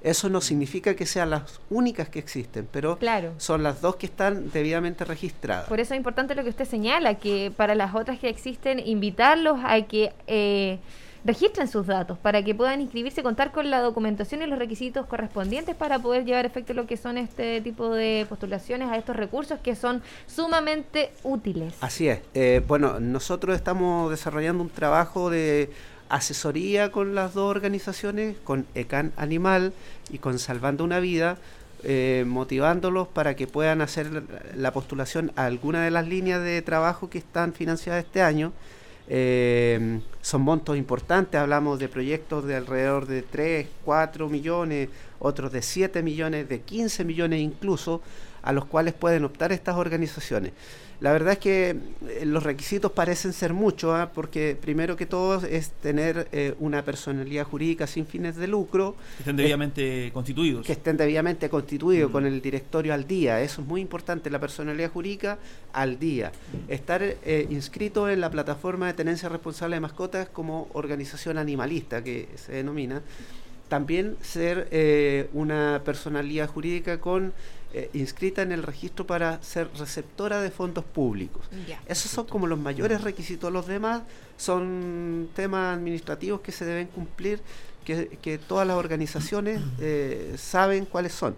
Eso 0.04 0.30
no 0.30 0.42
significa 0.42 0.96
que 0.96 1.06
sean 1.06 1.30
las 1.30 1.60
únicas 1.70 2.10
que 2.10 2.20
existen, 2.20 2.68
pero 2.72 3.00
son 3.38 3.64
las 3.64 3.82
dos 3.82 3.96
que 3.96 4.06
están 4.06 4.52
debidamente 4.52 5.06
registradas. 5.06 5.68
Por 5.68 5.80
eso 5.80 5.94
es 5.94 5.98
importante 5.98 6.36
lo 6.36 6.44
que 6.44 6.50
usted 6.50 6.66
señala, 6.66 7.16
que 7.16 7.52
para 7.56 7.74
las 7.76 7.96
otras 7.96 8.20
que 8.20 8.30
existen, 8.30 8.80
invitarlos 8.80 9.60
a 9.64 9.82
que... 9.84 10.14
Eh, 10.28 10.80
registren 11.24 11.68
sus 11.68 11.88
datos 11.88 12.18
para 12.18 12.44
que 12.44 12.56
puedan 12.56 12.82
inscribirse, 12.82 13.24
contar 13.24 13.52
con 13.52 13.70
la 13.70 13.82
documentación 13.82 14.42
y 14.42 14.48
los 14.48 14.58
requisitos 14.58 15.06
correspondientes 15.06 15.76
para 15.76 16.00
poder 16.00 16.26
llevar 16.26 16.46
efecto 16.46 16.74
lo 16.74 16.88
que 16.88 16.98
son 16.98 17.18
este 17.18 17.62
tipo 17.62 17.94
de 17.94 18.26
postulaciones 18.28 18.90
a 18.90 18.98
estos 18.98 19.16
recursos 19.16 19.60
que 19.60 19.76
son 19.76 20.02
sumamente 20.28 21.12
útiles. 21.24 21.76
Así 21.82 22.08
es. 22.08 22.22
Eh, 22.34 22.62
bueno, 22.68 23.00
nosotros 23.00 23.56
estamos 23.56 24.10
desarrollando 24.10 24.64
un 24.64 24.70
trabajo 24.70 25.30
de 25.30 25.70
asesoría 26.10 26.92
con 26.92 27.16
las 27.16 27.34
dos 27.34 27.50
organizaciones, 27.50 28.36
con 28.44 28.66
ECAN 28.76 29.14
Animal 29.16 29.74
y 30.10 30.18
con 30.18 30.40
Salvando 30.40 30.84
una 30.84 31.00
Vida, 31.00 31.38
eh, 31.84 32.26
motivándolos 32.28 33.08
para 33.08 33.36
que 33.36 33.48
puedan 33.48 33.82
hacer 33.82 34.24
la 34.56 34.72
postulación 34.72 35.32
a 35.36 35.46
alguna 35.46 35.84
de 35.84 35.92
las 35.92 36.08
líneas 36.08 36.44
de 36.44 36.62
trabajo 36.62 37.10
que 37.10 37.18
están 37.18 37.54
financiadas 37.54 38.04
este 38.06 38.22
año 38.22 38.52
eh, 39.14 40.00
son 40.22 40.42
montos 40.44 40.78
importantes, 40.78 41.38
hablamos 41.38 41.80
de 41.80 41.90
proyectos 41.90 42.46
de 42.46 42.56
alrededor 42.56 43.08
de 43.08 43.22
3, 43.22 43.68
4 43.84 44.30
millones, 44.30 44.88
otros 45.20 45.52
de 45.52 45.62
7 45.62 46.02
millones, 46.02 46.48
de 46.48 46.62
15 46.62 47.04
millones 47.04 47.42
incluso, 47.42 48.02
a 48.42 48.54
los 48.54 48.66
cuales 48.66 48.94
pueden 48.94 49.26
optar 49.26 49.52
estas 49.52 49.76
organizaciones. 49.76 50.54
La 51.02 51.12
verdad 51.12 51.34
es 51.34 51.40
que 51.40 51.70
eh, 52.08 52.26
los 52.26 52.44
requisitos 52.44 52.92
parecen 52.92 53.34
ser 53.34 53.54
muchos, 53.54 53.92
¿ah? 53.92 54.12
porque 54.14 54.56
primero 54.56 54.96
que 54.96 55.08
todo 55.08 55.44
es 55.44 55.72
tener 55.72 56.28
eh, 56.32 56.54
una 56.60 56.86
personalidad 56.86 57.44
jurídica 57.44 57.88
sin 57.88 58.06
fines 58.06 58.36
de 58.36 58.46
lucro. 58.46 58.96
Que 59.18 59.24
estén 59.24 59.36
debidamente 59.36 60.12
constituidos. 60.14 60.64
Que 60.64 60.74
estén 60.74 60.98
debidamente 60.98 61.50
constituidos, 61.50 62.12
mm. 62.12 62.14
con 62.14 62.28
el 62.28 62.40
directorio 62.40 62.94
al 62.94 63.08
día. 63.08 63.42
Eso 63.42 63.62
es 63.62 63.68
muy 63.68 63.82
importante, 63.82 64.30
la 64.30 64.40
personalidad 64.40 64.92
jurídica 64.92 65.40
al 65.74 65.98
día. 65.98 66.32
Estar 66.68 67.02
eh, 67.02 67.48
inscrito 67.50 68.08
en 68.08 68.22
la 68.22 68.30
plataforma 68.30 68.86
de 68.86 68.94
tenencia 68.94 69.28
responsable 69.28 69.78
de 69.78 69.80
mascotas 69.80 70.30
como 70.30 70.68
organización 70.74 71.40
animalista, 71.40 72.04
que 72.04 72.30
se 72.36 72.52
denomina. 72.52 73.02
También 73.70 74.18
ser 74.22 74.68
una 75.32 75.82
personalidad 75.86 76.50
jurídica 76.50 77.00
con 77.00 77.32
eh, 77.74 77.90
inscrita 77.94 78.42
en 78.42 78.52
el 78.52 78.64
registro 78.64 79.08
para 79.08 79.42
ser 79.42 79.70
receptora 79.78 80.42
de 80.42 80.52
fondos 80.52 80.84
públicos. 80.84 81.42
Esos 81.86 82.12
son 82.12 82.26
como 82.26 82.48
los 82.48 82.60
mayores 82.60 83.02
requisitos. 83.02 83.52
Los 83.52 83.68
demás 83.68 84.04
son 84.38 85.30
temas 85.36 85.78
administrativos 85.78 86.42
que 86.42 86.52
se 86.52 86.66
deben 86.66 86.88
cumplir, 86.88 87.40
que, 87.86 88.08
que 88.22 88.38
todas 88.38 88.68
las 88.68 88.76
organizaciones 88.76 89.62
eh, 89.80 90.36
saben 90.38 90.86
cuáles 90.86 91.14
son. 91.14 91.36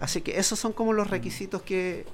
Así 0.00 0.22
que 0.22 0.38
esos 0.38 0.58
son 0.58 0.72
como 0.72 0.94
los 0.94 1.08
mm. 1.08 1.10
requisitos 1.10 1.62
que, 1.62 2.06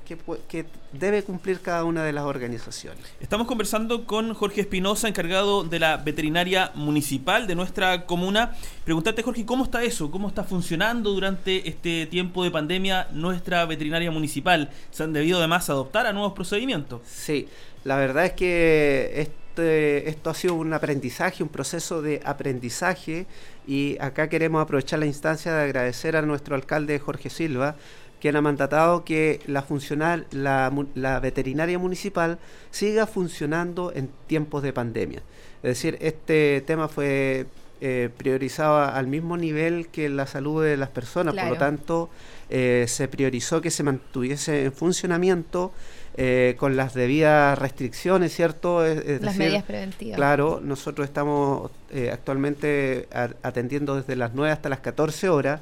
debe 0.92 1.22
cumplir 1.22 1.60
cada 1.60 1.84
una 1.84 2.02
de 2.04 2.12
las 2.12 2.24
organizaciones. 2.24 3.04
Estamos 3.20 3.46
conversando 3.46 4.06
con 4.06 4.34
Jorge 4.34 4.62
Espinosa, 4.62 5.06
encargado 5.06 5.62
de 5.62 5.78
la 5.78 5.96
veterinaria 5.98 6.72
municipal 6.74 7.46
de 7.46 7.54
nuestra 7.54 8.04
comuna. 8.06 8.56
Preguntarte, 8.84 9.22
Jorge, 9.22 9.46
¿cómo 9.46 9.64
está 9.64 9.84
eso? 9.84 10.10
¿Cómo 10.10 10.26
está 10.26 10.42
funcionando 10.42 11.12
durante 11.12 11.68
este 11.68 12.06
tiempo 12.06 12.42
de 12.42 12.50
pandemia 12.50 13.06
nuestra 13.12 13.64
veterinaria 13.66 14.10
municipal? 14.10 14.70
¿Se 14.90 15.04
han 15.04 15.12
debido 15.12 15.38
además 15.38 15.70
adoptar 15.70 16.06
a 16.06 16.12
nuevos 16.12 16.32
procedimientos? 16.32 17.02
Sí, 17.06 17.48
la 17.84 17.96
verdad 17.96 18.26
es 18.26 18.32
que 18.32 19.30
este, 19.56 20.10
esto 20.10 20.28
ha 20.28 20.34
sido 20.34 20.54
un 20.54 20.74
aprendizaje, 20.74 21.42
un 21.42 21.48
proceso 21.48 22.02
de 22.02 22.20
aprendizaje 22.24 23.26
y 23.66 23.96
acá 24.00 24.28
queremos 24.28 24.62
aprovechar 24.62 24.98
la 24.98 25.06
instancia 25.06 25.54
de 25.54 25.62
agradecer 25.62 26.14
a 26.14 26.20
nuestro 26.20 26.54
alcalde 26.54 26.98
Jorge 26.98 27.30
Silva, 27.30 27.74
quien 28.20 28.36
ha 28.36 28.42
mandatado 28.42 29.02
que 29.04 29.40
la, 29.46 29.62
funcional, 29.62 30.26
la, 30.30 31.20
veterinaria 31.22 31.78
municipal 31.78 32.38
siga 32.70 33.06
funcionando 33.06 33.92
en 33.94 34.10
tiempos 34.26 34.62
de 34.62 34.74
pandemia. 34.74 35.22
Es 35.62 35.70
decir, 35.70 35.96
este 36.02 36.62
tema 36.66 36.88
fue 36.88 37.46
eh, 37.80 38.10
priorizado 38.14 38.78
al 38.78 39.06
mismo 39.06 39.38
nivel 39.38 39.88
que 39.88 40.10
la 40.10 40.26
salud 40.26 40.64
de 40.64 40.76
las 40.76 40.90
personas, 40.90 41.34
por 41.34 41.48
lo 41.48 41.56
tanto 41.56 42.10
eh, 42.50 42.84
se 42.88 43.08
priorizó 43.08 43.62
que 43.62 43.70
se 43.70 43.82
mantuviese 43.82 44.66
en 44.66 44.72
funcionamiento 44.72 45.72
eh, 46.18 46.54
con 46.56 46.76
las 46.76 46.94
debidas 46.94 47.58
restricciones, 47.58 48.34
¿cierto? 48.34 48.82
las 48.82 49.36
medidas 49.36 49.64
preventivas. 49.64 50.16
Claro, 50.16 50.60
nosotros 50.62 51.06
estamos 51.06 51.70
eh, 51.90 52.10
actualmente 52.10 53.06
atendiendo 53.42 53.96
desde 53.96 54.16
las 54.16 54.32
9 54.32 54.50
hasta 54.50 54.70
las 54.70 54.80
14 54.80 55.28
horas. 55.28 55.60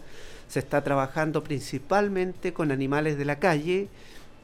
Se 0.48 0.60
está 0.60 0.84
trabajando 0.84 1.42
principalmente 1.42 2.52
con 2.52 2.70
animales 2.70 3.18
de 3.18 3.24
la 3.24 3.40
calle 3.40 3.88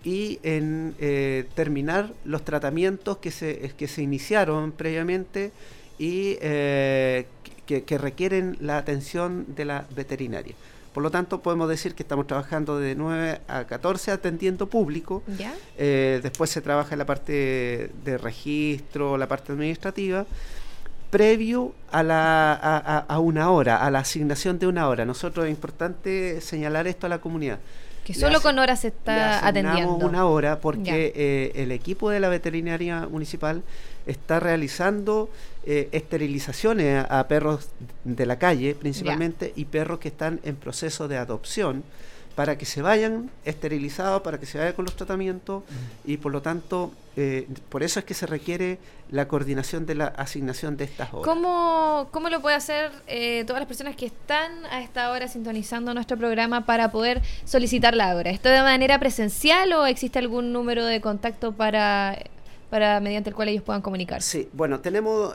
y 0.03 0.41
en 0.43 0.97
eh, 0.99 1.45
terminar 1.55 2.13
los 2.25 2.45
tratamientos 2.45 3.19
que 3.19 3.31
se, 3.31 3.73
que 3.77 3.87
se 3.87 4.03
iniciaron 4.03 4.73
previamente 4.73 5.53
y 5.97 6.35
que, 6.41 7.27
que 7.67 7.99
requieren 7.99 8.57
la 8.59 8.79
atención 8.79 9.47
de 9.55 9.65
la 9.65 9.87
veterinaria. 9.95 10.57
Por 10.93 11.03
lo 11.05 11.11
tanto, 11.11 11.41
podemos 11.41 11.69
decir 11.69 11.95
que 11.95 12.03
estamos 12.03 12.27
trabajando 12.27 12.79
de 12.79 12.97
9 12.97 13.41
a 13.47 13.65
14 13.65 14.11
atendiendo 14.11 14.69
público. 14.69 15.23
Eh, 15.79 16.21
después 16.23 16.51
se 16.51 16.61
trabaja 16.61 16.95
en 16.95 16.99
la 16.99 17.07
parte 17.07 17.91
de 18.05 18.19
registro, 18.19 19.17
la 19.17 19.29
parte 19.29 19.53
administrativa, 19.53 20.27
previo 21.11 21.75
a, 21.93 22.03
la, 22.03 22.53
a, 22.53 23.19
una 23.21 23.51
hora, 23.51 23.85
a 23.85 23.91
la 23.91 24.01
asignación 24.01 24.59
de 24.59 24.67
una 24.67 24.89
hora. 24.89 25.05
Nosotros 25.05 25.47
es 25.47 25.51
importante 25.51 26.41
señalar 26.41 26.89
esto 26.89 27.07
a 27.07 27.09
la 27.09 27.21
comunidad. 27.21 27.61
Que 28.05 28.15
solo 28.15 28.41
con 28.41 28.59
horas 28.59 28.81
se 28.81 28.89
está 28.89 29.47
atendiendo. 29.47 29.95
una 29.95 30.25
hora 30.25 30.59
porque 30.59 31.13
eh, 31.15 31.53
el 31.55 31.71
equipo 31.71 32.11
de 32.11 32.19
la 32.19 32.29
veterinaria 32.29 33.07
municipal 33.07 33.63
está 34.07 34.41
realizando 34.41 35.29
eh, 35.65 35.89
esterilizaciones 35.93 37.05
a, 37.09 37.29
perros 37.29 37.69
de 38.05 38.27
la 38.27 38.39
calle 38.39 38.75
principalmente 38.75 39.53
y 39.57 39.67
perros 39.67 39.99
que 39.99 40.09
están 40.09 40.41
en 40.43 40.57
proceso 40.57 41.07
de 41.07 41.19
adopción 41.19 41.85
para 42.35 42.57
que 42.57 42.65
se 42.65 42.81
vayan 42.81 43.31
esterilizados, 43.45 44.23
para 44.23 44.39
que 44.39 44.47
se 44.47 44.57
vayan 44.57 44.73
con 44.73 44.87
los 44.87 44.97
tratamientos 44.97 45.65
y 46.07 46.17
por 46.17 46.33
lo 46.33 46.41
tanto, 46.41 46.93
eh, 47.17 47.47
por 47.69 47.83
eso 47.83 47.99
es 47.99 48.07
que 48.07 48.15
se 48.15 48.25
requiere 48.25 48.79
la 49.11 49.29
coordinación 49.29 49.85
de 49.85 49.97
la 49.97 50.07
asignación 50.07 50.79
de 50.79 50.85
estas 50.85 51.13
horas. 51.13 51.27
¿Cómo, 51.27 52.09
cómo 52.11 52.31
lo 52.31 52.41
puede 52.41 52.57
hacer 52.57 52.93
eh, 53.09 53.45
todas 53.47 53.61
las 53.61 53.67
personas 53.67 53.97
que 53.97 54.07
están 54.07 54.65
a 54.71 54.81
esta 54.81 55.11
hora 55.11 55.29
sintonizando 55.29 55.93
nuestro 55.93 56.17
programa 56.17 56.65
para 56.65 56.91
poder 56.91 57.21
solicitar 57.45 57.95
la 57.95 58.15
hora? 58.17 58.31
¿Esto 58.31 58.49
de 58.49 58.63
manera 58.63 58.99
presencial 58.99 59.73
o 59.75 59.85
existe 59.85 60.19
algún 60.19 60.53
número 60.53 60.87
de 60.87 61.03
contacto 61.03 61.53
para 61.53 62.17
para 62.71 63.01
mediante 63.01 63.31
el 63.31 63.37
cual 63.37 63.49
ellos 63.49 63.65
puedan 63.65 63.83
comunicar. 63.83 64.23
Sí, 64.23 64.49
bueno, 64.53 64.79
tenemos 64.81 65.35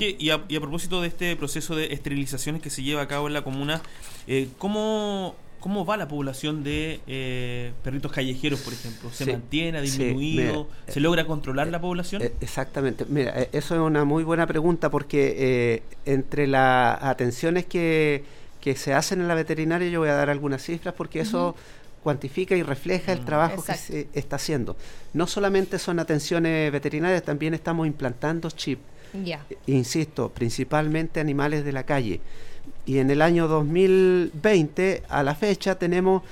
Y, 0.00 0.30
a, 0.30 0.44
y 0.48 0.56
a 0.56 0.60
propósito 0.60 1.00
de 1.02 1.08
este 1.08 1.36
proceso 1.36 1.74
de 1.76 1.92
esterilizaciones 1.92 2.62
que 2.62 2.70
se 2.70 2.82
lleva 2.82 3.02
a 3.02 3.08
cabo 3.08 3.26
en 3.28 3.32
la 3.34 3.42
comuna, 3.42 3.82
eh, 4.26 4.48
¿cómo, 4.58 5.34
¿cómo 5.60 5.84
va 5.86 5.96
la 5.96 6.08
población 6.08 6.62
de 6.64 7.00
eh, 7.06 7.72
perritos 7.82 8.12
callejeros, 8.12 8.60
por 8.60 8.72
ejemplo? 8.72 9.10
¿Se 9.10 9.24
Sí, 9.24 9.30
mantiene, 9.32 9.78
ha 9.78 9.80
sí, 9.82 9.86
disminuido? 9.86 10.64
mira, 10.64 10.92
¿Se 10.92 11.00
logra 11.00 11.26
controlar 11.26 11.68
la 11.68 11.80
población? 11.80 12.22
Eh, 12.22 12.32
exactamente. 12.40 13.04
Mira, 13.08 13.32
eh, 13.42 13.48
eso 13.52 13.74
es 13.74 13.80
una 13.80 14.04
muy 14.04 14.24
buena 14.24 14.46
pregunta 14.46 14.90
porque 14.90 15.34
eh, 15.36 15.82
entre 16.04 16.46
las 16.46 17.02
atenciones 17.02 17.64
que, 17.66 18.24
que 18.60 18.76
se 18.76 18.92
hacen 18.94 19.20
en 19.20 19.28
la 19.28 19.34
veterinaria, 19.34 19.88
yo 19.88 20.00
voy 20.00 20.08
a 20.08 20.14
dar 20.14 20.30
algunas 20.30 20.62
cifras 20.62 20.94
porque 20.94 21.20
eso 21.20 21.54
cuantifica 22.02 22.54
y 22.54 22.62
refleja 22.62 23.12
el 23.14 23.24
trabajo 23.24 23.60
Exacto. 23.60 23.72
que 23.94 24.08
se 24.12 24.18
está 24.18 24.36
haciendo. 24.36 24.76
No 25.14 25.26
solamente 25.26 25.78
son 25.78 25.98
atenciones 25.98 26.70
veterinarias, 26.70 27.22
también 27.22 27.54
estamos 27.54 27.86
implantando 27.86 28.50
chip, 28.50 28.78
Ya. 29.22 29.44
insisto, 29.66 30.30
principalmente 30.30 31.20
animales 31.20 31.64
de 31.64 31.72
la 31.72 31.84
calle. 31.84 32.20
Y 32.86 32.98
en 32.98 33.10
el 33.10 33.22
año 33.22 33.48
2020, 33.48 35.04
a 35.08 35.22
la 35.22 35.34
fecha, 35.34 35.76
tenemos 35.76 36.22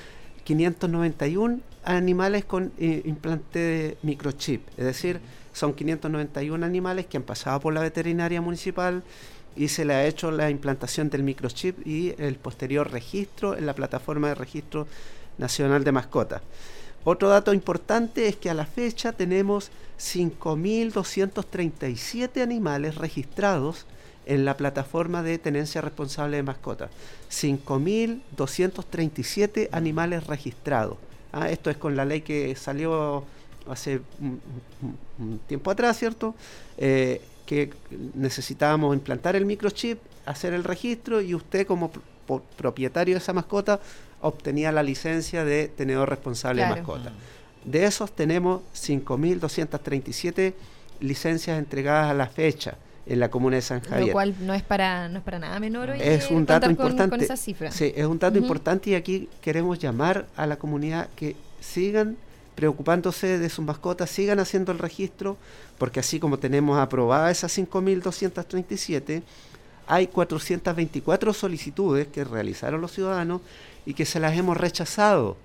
591 0.44 1.60
animales 1.84 2.44
con 2.44 2.72
eh, 2.78 3.02
implante 3.04 3.58
de 3.58 3.96
microchip. 4.02 4.66
Es 4.76 4.84
decir, 4.84 5.20
son 5.52 5.74
591 5.74 6.64
animales 6.64 7.06
que 7.06 7.16
han 7.16 7.22
pasado 7.22 7.60
por 7.60 7.74
la 7.74 7.80
veterinaria 7.80 8.40
municipal 8.40 9.02
y 9.54 9.68
se 9.68 9.84
le 9.84 9.94
ha 9.94 10.06
hecho 10.06 10.30
la 10.30 10.50
implantación 10.50 11.10
del 11.10 11.22
microchip 11.22 11.86
y 11.86 12.14
el 12.18 12.36
posterior 12.36 12.90
registro 12.90 13.56
en 13.56 13.66
la 13.66 13.74
plataforma 13.74 14.28
de 14.28 14.34
registro 14.34 14.86
nacional 15.38 15.84
de 15.84 15.92
mascotas. 15.92 16.42
Otro 17.04 17.28
dato 17.28 17.52
importante 17.52 18.28
es 18.28 18.36
que 18.36 18.48
a 18.50 18.54
la 18.54 18.66
fecha 18.66 19.12
tenemos 19.12 19.70
5.237 19.98 22.42
animales 22.42 22.94
registrados 22.96 23.86
en 24.24 24.44
la 24.44 24.56
plataforma 24.56 25.20
de 25.22 25.38
tenencia 25.38 25.80
responsable 25.80 26.36
de 26.36 26.44
mascotas. 26.44 26.90
5.237 27.30 29.68
animales 29.72 30.26
registrados. 30.26 30.98
Ah, 31.32 31.50
esto 31.50 31.70
es 31.70 31.76
con 31.76 31.96
la 31.96 32.04
ley 32.04 32.20
que 32.20 32.54
salió 32.54 33.24
hace 33.68 34.00
un, 34.20 34.40
tiempo 35.46 35.70
atrás, 35.70 35.98
¿cierto? 35.98 36.34
Eh, 36.78 37.20
que 37.46 37.72
necesitábamos 38.14 38.94
implantar 38.94 39.34
el 39.34 39.44
microchip, 39.44 39.98
hacer 40.26 40.52
el 40.52 40.62
registro 40.64 41.20
y 41.20 41.34
usted 41.34 41.66
como 41.66 41.90
propietario 42.56 43.14
de 43.14 43.18
esa 43.18 43.32
mascota 43.32 43.80
obtenía 44.22 44.72
la 44.72 44.82
licencia 44.82 45.44
de 45.44 45.68
tenedor 45.68 46.08
responsable 46.08 46.62
Claro. 46.62 46.74
de 46.74 46.80
mascota. 46.80 47.12
De 47.64 47.84
esos 47.84 48.10
tenemos 48.12 48.62
5.237 48.74 50.54
licencias 51.00 51.58
entregadas 51.58 52.10
a 52.10 52.14
la 52.14 52.26
fecha 52.26 52.76
en 53.06 53.18
la 53.20 53.30
comuna 53.30 53.56
de 53.56 53.62
San 53.62 53.80
Javier. 53.80 54.06
Lo 54.08 54.12
cual 54.12 54.34
no 54.40 54.54
es 54.54 54.62
para 54.62 55.08
no 55.08 55.18
es 55.18 55.24
para 55.24 55.38
nada 55.38 55.58
menor 55.58 55.90
hoy 55.90 55.98
es 56.00 56.30
un 56.30 56.46
dato 56.46 56.66
con- 56.66 56.70
importante. 56.72 57.10
Con, 57.16 57.20
esa 57.20 57.36
cifra. 57.36 57.70
Sí, 57.72 57.92
es 57.96 58.06
un 58.06 58.18
dato 58.18 58.38
importante 58.38 58.90
y 58.90 58.94
aquí 58.94 59.28
queremos 59.40 59.78
llamar 59.78 60.26
a 60.36 60.46
la 60.46 60.56
comunidad 60.56 61.08
que 61.16 61.34
sigan 61.60 62.16
preocupándose 62.54 63.38
de 63.38 63.48
sus 63.48 63.64
mascotas, 63.64 64.10
sigan 64.10 64.38
haciendo 64.38 64.72
el 64.72 64.78
registro, 64.78 65.36
porque 65.78 66.00
así 66.00 66.20
como 66.20 66.38
tenemos 66.38 66.78
aprobadas 66.78 67.38
esas 67.38 67.56
5.237, 67.58 69.22
hay 69.86 70.06
424 70.06 71.32
solicitudes 71.32 72.06
que 72.08 72.24
realizaron 72.24 72.80
los 72.80 72.92
ciudadanos 72.92 73.40
y 73.86 73.94
que 73.94 74.04
se 74.04 74.20
las 74.20 74.36
hemos 74.36 74.56
rechazado. 74.56 75.36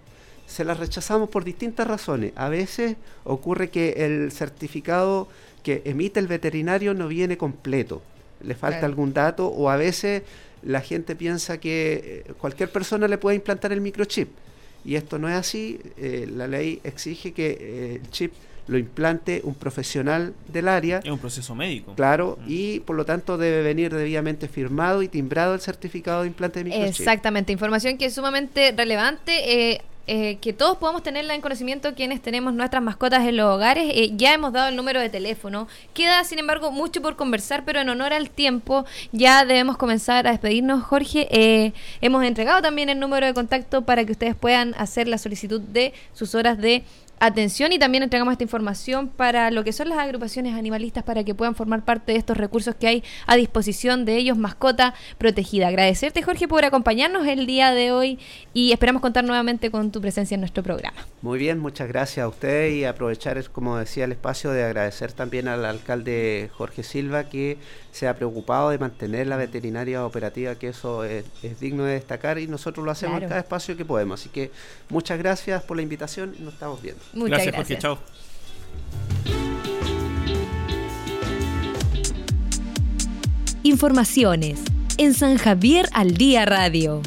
Se 0.45 0.63
las 0.63 0.79
rechazamos 0.79 1.29
por 1.29 1.43
distintas 1.43 1.87
razones. 1.87 2.31
A 2.35 2.49
veces 2.49 2.95
ocurre 3.25 3.69
que 3.69 3.89
el 4.05 4.31
certificado 4.31 5.27
que 5.63 5.81
emite 5.85 6.19
el 6.19 6.27
veterinario 6.27 6.93
no 6.93 7.07
viene 7.09 7.37
completo, 7.37 8.01
le 8.41 8.55
falta 8.55 8.79
Claro. 8.79 8.91
algún 8.91 9.13
dato 9.13 9.47
o 9.47 9.69
a 9.69 9.75
veces 9.75 10.23
la 10.63 10.79
gente 10.81 11.15
piensa 11.15 11.59
que 11.59 12.23
eh, 12.27 12.33
cualquier 12.39 12.71
persona 12.71 13.07
le 13.07 13.17
puede 13.17 13.35
implantar 13.35 13.71
el 13.73 13.81
microchip. 13.81 14.29
Y 14.85 14.95
esto 14.95 15.19
no 15.19 15.27
es 15.27 15.35
así. 15.35 15.79
eh, 15.97 16.27
la 16.33 16.47
ley 16.47 16.79
exige 16.83 17.33
que 17.33 17.57
eh, 17.59 17.99
el 18.01 18.09
chip 18.09 18.31
lo 18.67 18.77
implante 18.77 19.41
un 19.43 19.55
profesional 19.55 20.33
del 20.51 20.67
área. 20.67 20.99
Es 21.03 21.09
un 21.11 21.19
proceso 21.19 21.55
médico. 21.55 21.93
Claro, 21.95 22.37
Mm. 22.41 22.45
y 22.47 22.79
por 22.81 22.95
lo 22.95 23.05
tanto 23.05 23.37
debe 23.37 23.61
venir 23.63 23.93
debidamente 23.93 24.47
firmado 24.47 25.01
y 25.01 25.07
timbrado 25.07 25.53
el 25.53 25.61
certificado 25.61 26.21
de 26.21 26.27
implante 26.27 26.59
de 26.59 26.65
microchip. 26.65 26.99
Exactamente, 26.99 27.51
información 27.51 27.97
que 27.97 28.05
es 28.05 28.13
sumamente 28.13 28.73
relevante. 28.75 29.73
eh, 29.73 29.81
eh, 30.09 30.37
que 30.39 30.53
todos 30.53 30.77
podamos 30.77 31.03
tenerla 31.03 31.35
en 31.35 31.41
conocimiento 31.41 31.93
quienes 31.93 32.21
tenemos 32.21 32.53
nuestras 32.53 32.81
mascotas 32.81 33.25
en 33.27 33.35
los 33.35 33.45
hogares. 33.53 33.91
Eh, 33.93 34.11
ya 34.15 34.33
hemos 34.33 34.53
dado 34.53 34.69
el 34.69 34.75
número 34.77 35.01
de 35.01 35.09
teléfono. 35.09 35.67
Queda, 35.93 36.23
sin 36.23 36.39
embargo, 36.39 36.71
mucho 36.71 37.01
por 37.01 37.17
conversar, 37.17 37.65
pero 37.65 37.81
en 37.81 37.89
honor 37.89 38.13
al 38.13 38.29
tiempo 38.29 38.85
ya 39.11 39.43
debemos 39.43 39.75
comenzar 39.75 40.25
a 40.25 40.31
despedirnos. 40.31 40.81
Jorge, 40.83 41.27
eh, 41.29 41.73
hemos 41.99 42.23
entregado 42.23 42.61
también 42.61 42.87
el 42.87 43.01
número 43.01 43.25
de 43.25 43.33
contacto 43.33 43.81
para 43.81 44.05
que 44.05 44.13
ustedes 44.13 44.33
puedan 44.33 44.73
hacer 44.77 45.09
la 45.09 45.17
solicitud 45.17 45.59
de 45.59 45.91
sus 46.13 46.35
horas 46.35 46.57
de 46.57 46.83
atención 47.19 47.71
y 47.71 47.79
también 47.79 48.03
entregamos 48.03 48.31
esta 48.31 48.43
información 48.43 49.07
para 49.09 49.51
lo 49.51 49.63
que 49.63 49.73
son 49.73 49.89
las 49.89 49.99
agrupaciones 49.99 50.55
animalistas 50.55 51.03
para 51.03 51.23
que 51.23 51.35
puedan 51.35 51.55
formar 51.55 51.83
parte 51.83 52.11
de 52.11 52.17
estos 52.17 52.37
recursos 52.37 52.75
que 52.75 52.87
hay 52.87 53.03
a 53.25 53.35
disposición 53.35 54.05
de 54.05 54.17
ellos, 54.17 54.37
mascota 54.37 54.93
protegida. 55.17 55.67
Agradecerte 55.67 56.21
Jorge 56.21 56.47
por 56.47 56.65
acompañarnos 56.65 57.27
el 57.27 57.45
día 57.45 57.71
de 57.71 57.91
hoy 57.91 58.19
y 58.53 58.71
esperamos 58.71 59.01
contar 59.01 59.23
nuevamente 59.23 59.71
con 59.71 59.91
tu 59.91 60.01
presencia 60.01 60.35
en 60.35 60.41
nuestro 60.41 60.63
programa. 60.63 60.97
Muy 61.21 61.39
bien, 61.39 61.59
muchas 61.59 61.87
gracias 61.87 62.23
a 62.23 62.27
usted 62.27 62.69
y 62.69 62.85
aprovechar, 62.85 63.43
como 63.51 63.77
decía, 63.77 64.05
el 64.05 64.11
espacio 64.11 64.51
de 64.51 64.63
agradecer 64.63 65.11
también 65.13 65.47
al 65.47 65.65
alcalde 65.65 66.49
Jorge 66.53 66.83
Silva 66.83 67.25
que 67.25 67.57
se 67.97 68.07
ha 68.07 68.15
preocupado 68.15 68.69
de 68.69 68.77
mantener 68.77 69.25
la 69.25 69.37
veterinaria 69.37 70.05
operativa, 70.05 70.53
que 70.55 70.67
eso 70.69 71.03
es, 71.03 71.25
es 71.41 71.59
digno 71.59 71.83
de 71.83 71.93
destacar 71.93 72.37
y 72.37 72.45
nosotros 72.47 72.85
lo 72.85 72.91
hacemos 72.91 73.13
Claro. 73.13 73.25
en 73.25 73.29
cada 73.29 73.41
espacio 73.41 73.75
que 73.75 73.85
podemos. 73.85 74.19
Así 74.21 74.29
que 74.29 74.51
muchas 74.89 75.17
gracias 75.17 75.63
por 75.63 75.77
la 75.77 75.83
invitación 75.83 76.35
y 76.37 76.43
nos 76.43 76.53
estamos 76.53 76.79
viendo. 76.81 77.01
Muchas 77.13 77.29
gracias, 77.43 77.55
gracias. 77.55 77.83
Jorge. 77.83 78.01
Chao. 78.03 79.07
Informaciones 83.63 84.59
en 84.97 85.13
San 85.13 85.37
Javier 85.37 85.87
al 85.93 86.13
Día 86.13 86.45
Radio. 86.45 87.01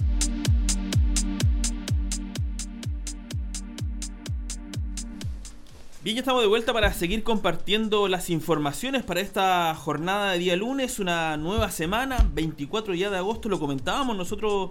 Bien, 6.03 6.17
ya 6.17 6.21
estamos 6.21 6.41
de 6.41 6.49
vuelta 6.49 6.73
para 6.73 6.93
seguir 6.95 7.23
compartiendo 7.23 8.09
las 8.09 8.31
informaciones 8.31 9.03
para 9.03 9.21
esta 9.21 9.75
jornada 9.75 10.33
de 10.33 10.39
día 10.39 10.57
lunes, 10.57 10.99
una 10.99 11.37
nueva 11.37 11.71
semana, 11.71 12.27
24 12.33 12.95
ya 12.95 13.11
de 13.11 13.19
agosto, 13.19 13.51
lo 13.51 13.59
comentábamos 13.61 14.17
nosotros 14.17 14.71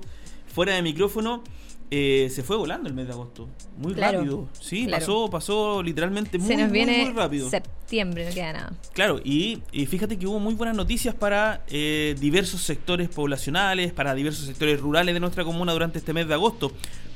fuera 0.54 0.74
de 0.74 0.82
micrófono. 0.82 1.44
eh, 1.92 2.30
se 2.32 2.44
fue 2.44 2.56
volando 2.56 2.88
el 2.88 2.94
mes 2.96 3.08
de 3.08 3.14
agosto. 3.14 3.48
Muy 3.78 3.94
Claro, 3.96 4.20
rápido. 4.20 4.48
Sí, 4.60 4.86
claro. 4.86 5.00
pasó, 5.00 5.30
pasó 5.32 5.82
literalmente 5.84 6.38
muy, 6.38 6.48
Se 6.48 6.56
nos 6.56 6.68
muy, 6.70 6.74
viene 6.74 7.04
muy 7.06 7.14
rápido. 7.14 7.50
septiembre, 7.50 8.28
no 8.28 8.34
queda 8.34 8.54
nada. 8.54 8.74
Claro, 8.94 9.20
y, 9.24 9.60
y 9.72 9.86
fíjate 9.88 10.18
que 10.20 10.28
hubo 10.28 10.40
muy 10.40 10.54
buenas 10.54 10.76
noticias 10.76 11.16
para 11.16 11.64
eh, 11.68 12.16
diversos 12.20 12.62
sectores 12.62 13.10
poblacionales, 13.10 13.92
para 13.92 14.14
diversos 14.14 14.46
sectores 14.46 14.80
rurales 14.80 15.16
de 15.16 15.20
nuestra 15.20 15.44
comuna 15.44 15.74
durante 15.74 15.98
este 16.00 16.14
mes 16.14 16.28
de 16.28 16.34
agosto. 16.36 16.72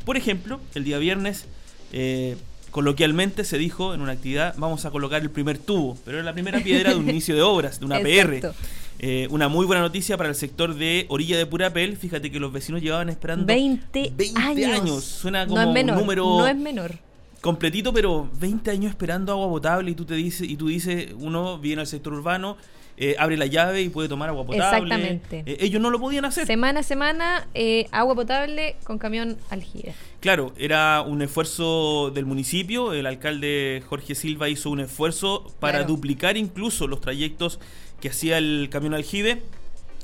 Por 0.06 0.17
ejemplo, 0.17 0.60
el 0.73 0.84
día 0.84 0.97
viernes, 0.97 1.45
eh, 1.91 2.36
coloquialmente 2.73 3.45
se 3.45 3.57
dijo 3.59 3.93
en 3.93 4.01
una 4.01 4.13
actividad, 4.13 4.55
vamos 4.57 4.83
a 4.86 4.91
colocar 4.91 5.21
el 5.21 5.29
primer 5.29 5.59
tubo, 5.59 5.95
pero 6.03 6.17
era 6.17 6.25
la 6.25 6.33
primera 6.33 6.59
piedra 6.59 6.89
de 6.89 6.97
un 6.97 7.07
inicio 7.09 7.36
de 7.36 7.41
obras, 7.43 7.79
de 7.79 7.86
una 7.86 7.99
PR. 7.99 8.51
Eh, 8.99 9.27
una 9.29 9.47
muy 9.47 9.65
buena 9.65 9.81
noticia 9.81 10.17
para 10.17 10.29
el 10.29 10.36
sector 10.36 10.73
de 10.75 11.05
Orilla 11.09 11.38
de 11.38 11.45
Purapel. 11.45 11.97
Fíjate 11.97 12.31
que 12.31 12.39
los 12.39 12.51
vecinos 12.51 12.81
llevaban 12.81 13.09
esperando 13.09 13.45
20, 13.45 14.13
20 14.15 14.39
años. 14.41 14.81
años. 14.81 15.03
Suena 15.03 15.45
como 15.45 15.62
no 15.62 15.67
es 15.67 15.73
menor, 15.73 15.95
un 15.95 16.01
número 16.01 16.25
No 16.25 16.47
es 16.47 16.55
menor. 16.55 16.97
completito, 17.41 17.93
pero 17.93 18.27
20 18.39 18.71
años 18.71 18.89
esperando 18.89 19.31
agua 19.33 19.49
potable 19.49 19.91
y 19.91 19.95
tú 19.95 20.05
te 20.05 20.15
dices 20.15 20.49
y 20.49 20.55
tú 20.57 20.67
dices, 20.67 21.09
uno 21.19 21.59
viene 21.59 21.81
al 21.81 21.88
sector 21.88 22.13
urbano, 22.13 22.57
eh, 22.97 23.15
abre 23.19 23.38
la 23.38 23.45
llave 23.45 23.81
y 23.81 23.89
puede 23.89 24.07
tomar 24.09 24.29
agua 24.29 24.45
potable. 24.45 24.95
Exactamente. 24.95 25.43
Eh, 25.45 25.57
ellos 25.59 25.81
no 25.81 25.89
lo 25.91 25.99
podían 25.99 26.25
hacer. 26.25 26.47
Semana 26.47 26.79
a 26.79 26.83
semana, 26.83 27.47
eh, 27.53 27.88
agua 27.91 28.15
potable 28.15 28.77
con 28.83 28.97
camión 28.97 29.38
aljibe. 29.49 29.93
Claro, 30.23 30.53
era 30.57 31.01
un 31.01 31.21
esfuerzo 31.21 32.09
del 32.09 32.25
municipio. 32.25 32.93
El 32.93 33.07
alcalde 33.07 33.83
Jorge 33.89 34.15
Silva 34.15 34.47
hizo 34.47 34.69
un 34.69 34.79
esfuerzo 34.79 35.53
para 35.59 35.79
Claro. 35.79 35.93
duplicar 35.95 36.38
incluso 36.38 36.88
los 36.88 37.01
trayectos 37.01 37.59
que 37.99 38.07
hacía 38.07 38.38
el 38.38 38.69
camión 38.71 38.93
aljibe 38.93 39.41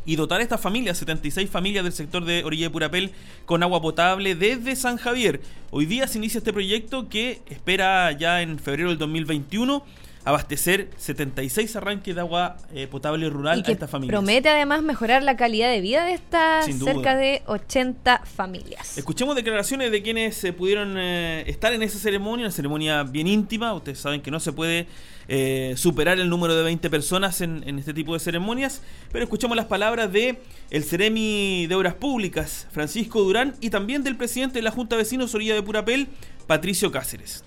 y 0.05 0.17
dotar 0.17 0.41
a 0.41 0.43
estas 0.43 0.59
familias, 0.59 0.97
76 0.97 1.49
familias 1.49 1.85
del 1.85 1.93
sector 1.93 2.25
de 2.25 2.43
Orilla 2.43 2.65
de 2.65 2.69
Purapel, 2.69 3.11
con 3.45 3.63
agua 3.63 3.81
potable 3.81 4.35
desde 4.35 4.75
San 4.75 4.97
Javier. 4.97 5.39
Hoy 5.71 5.85
día 5.85 6.05
se 6.05 6.17
inicia 6.17 6.39
este 6.39 6.51
proyecto 6.51 7.07
que 7.07 7.39
espera 7.49 8.11
ya 8.11 8.41
en 8.41 8.59
febrero 8.59 8.89
del 8.89 8.97
2021 8.97 9.85
abastecer 10.25 10.89
76 10.97 11.75
arranques 11.75 12.13
de 12.13 12.21
agua 12.21 12.57
eh, 12.73 12.87
potable 12.87 13.29
rural 13.29 13.59
Y 13.59 13.63
que 13.63 13.71
a 13.71 13.73
estas 13.73 13.89
familias. 13.89 14.13
promete 14.13 14.49
además 14.49 14.81
mejorar 14.81 15.23
la 15.23 15.37
calidad 15.37 15.69
de 15.69 15.81
vida 15.81 16.05
de 16.05 16.13
estas 16.13 16.65
cerca 16.65 17.15
de 17.15 17.41
80 17.45 18.23
familias. 18.25 18.97
Escuchemos 18.97 19.35
declaraciones 19.35 19.91
de 19.91 20.01
quienes 20.01 20.43
eh, 20.43 20.53
pudieron 20.53 20.95
eh, 20.97 21.43
estar 21.47 21.73
en 21.73 21.83
esa 21.83 21.99
ceremonia, 21.99 22.45
una 22.45 22.51
ceremonia 22.51 23.03
bien 23.03 23.27
íntima. 23.27 23.73
Ustedes 23.73 23.99
saben 23.99 24.21
que 24.21 24.31
no 24.31 24.39
se 24.39 24.51
puede 24.51 24.87
eh, 25.27 25.73
superar 25.77 26.19
el 26.19 26.27
número 26.29 26.55
de 26.55 26.63
20 26.63 26.89
personas 26.89 27.41
en, 27.41 27.63
en 27.67 27.79
este 27.79 27.93
tipo 27.93 28.13
de 28.13 28.19
ceremonias, 28.19 28.81
pero 29.11 29.23
escuchamos 29.23 29.55
las 29.55 29.67
palabras 29.67 30.11
de 30.11 30.41
el 30.71 30.83
Ceremi 30.83 31.67
de 31.67 31.75
Obras 31.75 31.93
Públicas, 31.93 32.67
Francisco 32.71 33.21
Durán, 33.21 33.55
y 33.61 33.69
también 33.69 34.03
del 34.03 34.17
presidente 34.17 34.59
de 34.59 34.63
la 34.63 34.71
Junta 34.71 34.95
de 34.95 35.03
Vecinos 35.03 35.33
Orilla 35.35 35.53
de 35.53 35.63
Purapel, 35.63 36.07
Patricio 36.47 36.91
Cáceres. 36.91 37.43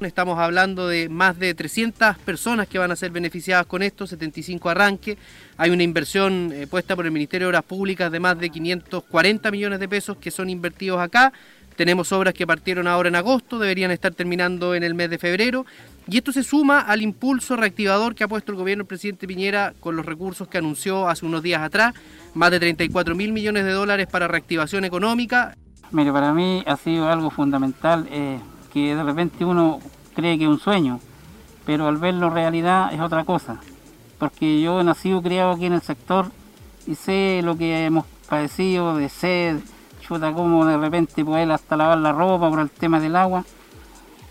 Estamos 0.00 0.38
hablando 0.38 0.88
de 0.88 1.08
más 1.08 1.38
de 1.38 1.54
300 1.54 2.18
personas 2.18 2.66
que 2.66 2.78
van 2.78 2.90
a 2.90 2.96
ser 2.96 3.10
beneficiadas 3.12 3.64
con 3.66 3.82
esto, 3.82 4.06
75 4.06 4.68
arranques. 4.68 5.16
Hay 5.56 5.70
una 5.70 5.84
inversión 5.84 6.50
eh, 6.52 6.66
puesta 6.66 6.96
por 6.96 7.06
el 7.06 7.12
Ministerio 7.12 7.46
de 7.46 7.50
Obras 7.50 7.62
Públicas 7.62 8.10
de 8.10 8.18
más 8.18 8.38
de 8.38 8.50
540 8.50 9.50
millones 9.52 9.78
de 9.78 9.88
pesos 9.88 10.16
que 10.16 10.32
son 10.32 10.50
invertidos 10.50 11.00
acá. 11.00 11.32
Tenemos 11.76 12.12
obras 12.12 12.34
que 12.34 12.46
partieron 12.46 12.86
ahora 12.86 13.08
en 13.08 13.16
agosto, 13.16 13.58
deberían 13.58 13.90
estar 13.92 14.12
terminando 14.12 14.74
en 14.74 14.82
el 14.82 14.94
mes 14.94 15.10
de 15.10 15.18
febrero. 15.18 15.64
Y 16.08 16.18
esto 16.18 16.32
se 16.32 16.42
suma 16.42 16.80
al 16.80 17.00
impulso 17.00 17.56
reactivador 17.56 18.14
que 18.14 18.24
ha 18.24 18.28
puesto 18.28 18.52
el 18.52 18.58
gobierno 18.58 18.82
del 18.82 18.88
presidente 18.88 19.26
Piñera 19.26 19.74
con 19.80 19.96
los 19.96 20.04
recursos 20.04 20.48
que 20.48 20.58
anunció 20.58 21.08
hace 21.08 21.24
unos 21.24 21.42
días 21.42 21.62
atrás, 21.62 21.94
más 22.34 22.50
de 22.50 22.60
34 22.60 23.14
mil 23.14 23.32
millones 23.32 23.64
de 23.64 23.72
dólares 23.72 24.06
para 24.08 24.28
reactivación 24.28 24.84
económica. 24.84 25.56
Mire, 25.92 26.12
para 26.12 26.32
mí 26.32 26.62
ha 26.66 26.76
sido 26.76 27.08
algo 27.08 27.30
fundamental 27.30 28.06
eh, 28.10 28.38
que 28.74 28.96
de 28.96 29.02
repente 29.04 29.44
uno 29.44 29.78
cree 30.14 30.36
que 30.36 30.44
es 30.44 30.50
un 30.50 30.58
sueño, 30.58 30.98
pero 31.64 31.86
al 31.86 31.96
verlo 31.96 32.28
realidad 32.28 32.92
es 32.92 33.00
otra 33.00 33.24
cosa. 33.24 33.60
Porque 34.18 34.60
yo 34.60 34.80
he 34.80 34.84
nacido 34.84 35.20
y 35.20 35.22
criado 35.22 35.52
aquí 35.52 35.66
en 35.66 35.74
el 35.74 35.80
sector 35.80 36.26
y 36.86 36.96
sé 36.96 37.40
lo 37.42 37.56
que 37.56 37.86
hemos 37.86 38.04
padecido 38.28 38.96
de 38.96 39.08
sed, 39.08 39.60
chuta, 40.00 40.32
como 40.32 40.66
de 40.66 40.76
repente 40.76 41.24
poder 41.24 41.50
hasta 41.52 41.76
lavar 41.76 41.98
la 41.98 42.12
ropa 42.12 42.50
por 42.50 42.60
el 42.60 42.70
tema 42.70 42.98
del 42.98 43.14
agua. 43.14 43.44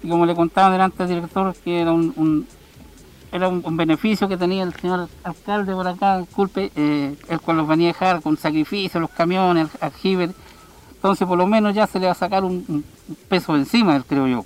Y 0.03 0.09
como 0.09 0.25
le 0.25 0.35
contaba 0.35 0.71
delante 0.71 1.03
al 1.03 1.09
director, 1.09 1.55
que 1.63 1.79
era 1.79 1.93
un, 1.93 2.45
era 3.31 3.47
un 3.47 3.77
beneficio 3.77 4.27
que 4.27 4.35
tenía 4.35 4.63
el 4.63 4.73
señor 4.73 5.07
alcalde 5.23 5.73
por 5.73 5.87
acá, 5.87 6.19
disculpe, 6.19 6.69
eh, 6.75 7.15
el 7.29 7.39
cual 7.39 7.57
los 7.57 7.67
venía 7.67 7.89
a 7.89 7.93
dejar 7.93 8.21
con 8.21 8.35
sacrificio, 8.37 8.99
los 8.99 9.09
camiones, 9.09 9.69
el 9.75 9.83
aljibe. 9.85 10.33
Entonces, 11.03 11.27
por 11.27 11.37
lo 11.37 11.45
menos 11.45 11.75
ya 11.75 11.85
se 11.85 11.99
le 11.99 12.05
va 12.05 12.13
a 12.13 12.15
sacar 12.15 12.45
un, 12.45 12.63
un 12.65 12.85
peso 13.27 13.53
encima, 13.57 14.01
creo 14.07 14.25
yo. 14.25 14.45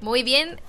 Muy 0.00 0.24
bien. 0.24 0.60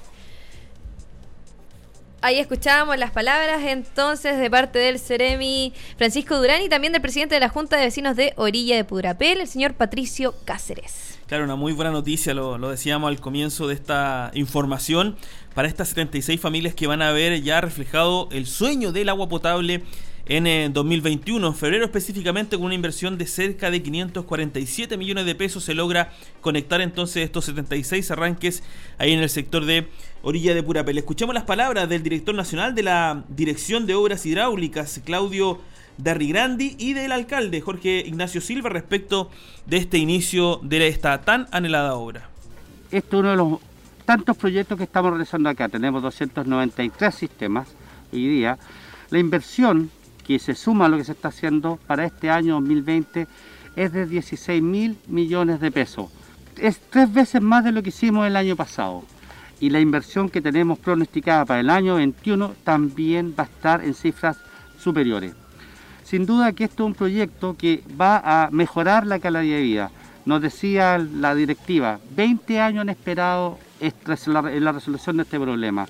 Ahí 2.22 2.38
escuchábamos 2.38 3.00
las 3.00 3.10
palabras 3.10 3.64
entonces 3.64 4.38
de 4.38 4.52
parte 4.52 4.78
del 4.78 5.00
Ceremi 5.00 5.74
Francisco 5.98 6.38
Durán 6.38 6.62
y 6.62 6.70
también 6.70 6.94
del 6.94 7.02
presidente 7.02 7.34
de 7.34 7.42
la 7.42 7.50
Junta 7.50 7.78
de 7.78 7.86
Vecinos 7.86 8.16
de 8.16 8.34
Orilla 8.36 8.76
de 8.76 8.84
Purapel, 8.84 9.42
el 9.42 9.48
señor 9.48 9.74
Patricio 9.74 10.36
Cáceres. 10.46 11.18
Claro, 11.26 11.46
una 11.46 11.56
muy 11.56 11.74
buena 11.74 11.90
noticia, 11.90 12.36
lo, 12.36 12.60
lo 12.60 12.70
decíamos 12.70 13.08
al 13.08 13.20
comienzo 13.20 13.68
de 13.68 13.74
esta 13.74 14.30
información, 14.36 15.18
para 15.56 15.68
estas 15.68 15.88
76 15.88 16.40
familias 16.40 16.76
que 16.76 16.86
van 16.86 17.02
a 17.02 17.12
ver 17.14 17.42
ya 17.42 17.60
reflejado 17.62 18.30
el 18.32 18.46
sueño 18.46 18.92
del 18.92 19.10
agua 19.10 19.28
potable 19.28 19.82
en 20.26 20.48
eh, 20.48 20.70
2021. 20.72 21.46
En 21.46 21.56
febrero 21.56 21.86
específicamente 21.86 22.58
con 22.58 22.66
una 22.66 22.76
inversión 22.76 23.18
de 23.18 23.26
cerca 23.28 23.72
de 23.72 23.82
547 23.82 24.98
millones 24.98 25.26
de 25.26 25.36
pesos 25.36 25.64
se 25.64 25.74
logra 25.74 26.12
conectar 26.42 26.82
entonces 26.82 27.24
estos 27.24 27.46
76 27.46 28.12
arranques 28.12 28.64
ahí 28.98 29.14
en 29.14 29.20
el 29.20 29.30
sector 29.30 29.66
de 29.66 29.88
Orilla 30.22 30.54
de 30.54 30.64
Purapel. 30.64 30.98
Escuchamos 30.98 31.36
las 31.36 31.44
palabras 31.44 31.90
del 31.90 32.04
director 32.04 32.36
nacional 32.36 32.76
de 32.76 32.84
la 32.84 33.24
Dirección 33.30 33.86
de 33.86 33.96
Obras 33.96 34.26
Hidráulicas, 34.26 35.02
Claudio 35.04 35.60
Darrigrandi, 35.98 36.76
y 36.78 36.94
del 36.94 37.12
alcalde 37.12 37.62
Jorge 37.62 38.04
Ignacio 38.06 38.42
Silva 38.42 38.70
respecto 38.70 39.30
de 39.66 39.78
este 39.78 39.98
inicio 39.98 40.60
de 40.64 40.88
esta 40.88 41.22
tan 41.22 41.48
anhelada 41.52 41.96
obra. 41.96 42.30
Este 42.92 43.16
es 43.16 43.20
uno 43.20 43.32
de 43.32 43.38
los 43.38 43.60
tantos 44.06 44.36
proyectos 44.38 44.78
que 44.78 44.84
estamos 44.84 45.12
realizando 45.12 45.50
acá. 45.50 45.70
Tenemos 45.70 46.02
293 46.04 47.16
sistemas 47.16 47.70
hoy 48.12 48.28
día. 48.28 48.58
La 49.10 49.20
inversión 49.20 49.90
que 50.32 50.40
se 50.40 50.56
suma 50.56 50.88
lo 50.88 50.98
que 50.98 51.04
se 51.04 51.12
está 51.12 51.28
haciendo 51.28 51.78
para 51.88 52.06
este 52.06 52.30
año 52.30 52.54
2020 52.54 53.28
es 53.76 53.92
de 53.92 54.06
16 54.06 54.62
mil 54.62 54.98
millones 55.08 55.60
de 55.60 55.72
pesos. 55.72 56.10
Es 56.58 56.80
tres 56.90 57.12
veces 57.12 57.42
más 57.42 57.66
de 57.66 57.74
lo 57.74 57.84
que 57.84 57.90
hicimos 57.90 58.26
el 58.26 58.38
año 58.38 58.56
pasado. 58.56 59.04
Y 59.60 59.70
la 59.70 59.82
inversión 59.82 60.30
que 60.30 60.42
tenemos 60.42 60.80
pronosticada 60.80 61.46
para 61.46 61.60
el 61.60 61.70
año 61.70 61.96
21 61.96 62.56
también 62.64 63.36
va 63.38 63.44
a 63.44 63.48
estar 63.48 63.84
en 63.84 63.94
cifras 63.94 64.38
superiores. 64.80 65.34
Sin 66.04 66.26
duda 66.26 66.54
que 66.54 66.64
esto 66.64 66.84
es 66.84 66.88
un 66.88 66.96
proyecto 66.96 67.56
que 67.58 67.84
va 68.00 68.22
a 68.24 68.50
mejorar 68.52 69.06
la 69.06 69.20
calidad 69.20 69.42
de 69.42 69.62
vida. 69.62 69.92
Nos 70.26 70.42
decía 70.42 70.98
la 70.98 71.36
directiva, 71.36 72.00
20 72.16 72.60
años 72.60 72.82
han 72.84 72.90
esperado 72.90 73.60
la 74.26 74.72
resolución 74.72 75.18
de 75.18 75.24
este 75.24 75.40
problema. 75.40 75.88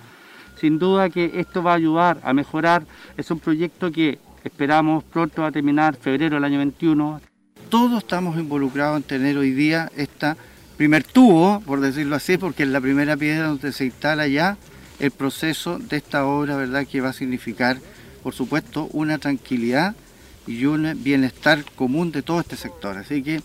Sin 0.60 0.80
duda 0.80 1.10
que 1.10 1.32
esto 1.36 1.62
va 1.64 1.72
a 1.74 1.76
ayudar 1.76 2.20
a 2.24 2.34
mejorar. 2.34 2.84
Es 3.18 3.32
un 3.32 3.40
proyecto 3.40 3.92
que 3.92 4.20
esperamos 4.44 5.04
pronto 5.04 5.46
a 5.46 5.52
terminar 5.52 5.96
febrero 5.96 6.36
del 6.36 6.44
año 6.44 6.58
21. 6.60 7.22
Todos 7.70 8.04
estamos 8.04 8.38
involucrados 8.38 8.98
en 8.98 9.04
tener 9.04 9.38
hoy 9.38 9.52
día 9.52 9.92
esta 9.96 10.36
primer 10.78 11.04
tubo, 11.04 11.62
por 11.62 11.80
decirlo 11.80 12.16
así, 12.16 12.38
porque 12.38 12.64
es 12.64 12.70
la 12.70 12.82
primera 12.82 13.16
piedra 13.16 13.48
donde 13.48 13.72
se 13.72 13.86
instala 13.86 14.28
ya 14.28 14.58
el 15.00 15.12
proceso 15.12 15.78
de 15.80 15.98
esta 15.98 16.26
obra, 16.26 16.56
¿verdad? 16.58 16.86
Que 16.88 17.02
va 17.02 17.10
a 17.10 17.14
significar, 17.14 17.78
por 18.24 18.34
supuesto, 18.34 18.88
una 18.92 19.18
tranquilidad 19.20 19.96
y 20.48 20.66
un 20.66 20.92
bienestar 21.04 21.64
común 21.76 22.12
de 22.12 22.24
todo 22.24 22.40
este 22.40 22.56
sector. 22.56 22.98
Así 22.98 23.22
que 23.22 23.42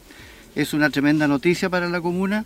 es 0.55 0.73
una 0.73 0.89
tremenda 0.91 1.29
noticia 1.29 1.69
para 1.69 1.89
la 1.89 2.01
comuna. 2.01 2.45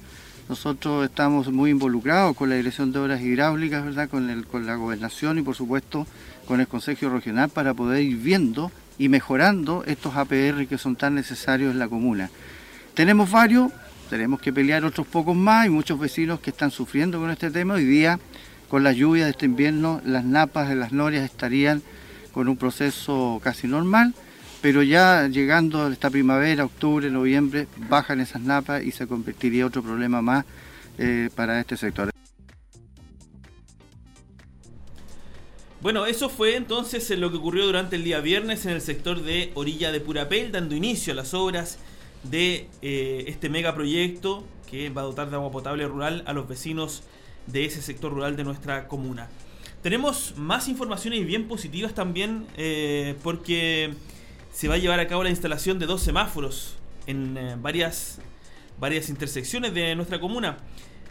Nosotros 0.49 1.05
estamos 1.05 1.53
muy 1.53 1.71
involucrados 1.71 2.37
con 2.37 2.51
la 2.51 2.57
Dirección 2.57 2.91
de 2.91 2.99
Obras 2.99 3.21
Hidráulicas, 3.21 3.85
¿verdad? 3.85 4.09
Con, 4.09 4.29
el- 4.29 4.47
con 4.47 4.67
la 4.67 4.75
gobernación 4.75 5.39
y 5.39 5.43
por 5.43 5.55
supuesto 5.55 6.07
con 6.51 6.61
el 6.61 6.67
Consejo 6.67 7.09
Regional 7.09 7.49
para 7.49 7.75
poder 7.75 8.03
ir 8.03 8.17
viendo 8.17 8.73
y 8.99 9.09
mejorando 9.09 9.85
estos 9.87 10.17
APR 10.17 10.67
que 10.67 10.79
son 10.79 10.97
tan 10.97 11.15
necesarios 11.15 11.71
en 11.71 11.79
la 11.79 11.87
comuna. 11.87 12.29
Tenemos 12.95 13.31
varios, 13.31 13.71
tenemos 14.11 14.41
que 14.41 14.53
pelear 14.53 14.85
otros 14.85 15.07
pocos 15.07 15.37
más, 15.37 15.63
hay 15.63 15.71
muchos 15.71 16.01
vecinos 16.01 16.41
que 16.41 16.51
están 16.51 16.73
sufriendo 16.73 17.21
con 17.21 17.31
este 17.31 17.53
tema. 17.53 17.75
Hoy 17.75 17.85
día, 17.85 18.19
con 18.69 18.83
la 18.83 18.91
lluvia 18.91 19.27
de 19.27 19.31
este 19.31 19.47
invierno, 19.47 20.01
las 20.05 20.25
napas 20.25 20.69
de 20.69 20.75
las 20.75 20.91
norias 20.91 21.23
estarían 21.23 21.83
con 22.33 22.49
un 22.49 22.57
proceso 22.57 23.41
casi 23.45 23.69
normal, 23.69 24.13
pero 24.61 24.83
ya 24.83 25.29
llegando 25.29 25.87
a 25.87 25.93
esta 25.93 26.11
primavera, 26.11 26.65
octubre, 26.65 27.13
noviembre, 27.13 27.69
bajan 27.89 28.19
esas 28.19 28.43
napas 28.43 28.83
y 28.83 28.91
se 28.91 29.07
convertiría 29.07 29.67
otro 29.67 29.85
problema 29.85 30.21
más 30.21 30.45
eh, 30.99 31.31
para 31.33 31.61
este 31.61 31.77
sector. 31.77 32.11
Bueno, 35.83 36.05
eso 36.05 36.29
fue 36.29 36.57
entonces 36.57 37.09
lo 37.19 37.31
que 37.31 37.39
ocurrió 37.39 37.65
durante 37.65 37.97
el 37.97 38.05
día 38.05 38.21
viernes 38.21 38.67
en 38.67 38.73
el 38.73 38.83
sector 38.83 39.23
de 39.23 39.51
Orilla 39.55 39.91
de 39.93 40.01
Purapel, 40.01 40.53
dando 40.53 40.75
inicio 40.75 41.15
a 41.15 41.17
las 41.17 41.33
obras 41.33 41.79
de 42.23 42.69
eh, 42.83 43.25
este 43.29 43.49
megaproyecto 43.49 44.45
que 44.71 44.91
va 44.91 45.01
a 45.01 45.05
dotar 45.05 45.31
de 45.31 45.37
agua 45.37 45.51
potable 45.51 45.89
rural 45.89 46.23
a 46.27 46.35
los 46.35 46.47
vecinos 46.47 47.03
de 47.47 47.65
ese 47.65 47.81
sector 47.81 48.13
rural 48.13 48.37
de 48.37 48.45
nuestra 48.45 48.89
comuna. 48.89 49.31
Tenemos 49.83 50.35
más 50.37 50.69
informaciones 50.69 51.27
bien 51.27 51.49
positivas 51.49 51.95
también 51.95 52.47
eh, 52.59 53.15
porque 53.23 53.95
se 54.53 54.69
va 54.69 54.75
a 54.75 54.79
llevar 54.79 55.01
a 55.01 55.09
cabo 55.09 55.25
la 55.25 55.31
instalación 55.31 55.79
de 55.79 55.87
dos 55.87 56.03
semáforos 56.03 56.75
en 57.07 57.39
eh, 57.39 57.57
varias, 57.59 58.19
varias 58.79 59.09
intersecciones 59.09 59.73
de 59.73 59.95
nuestra 59.95 60.21
comuna. 60.21 60.59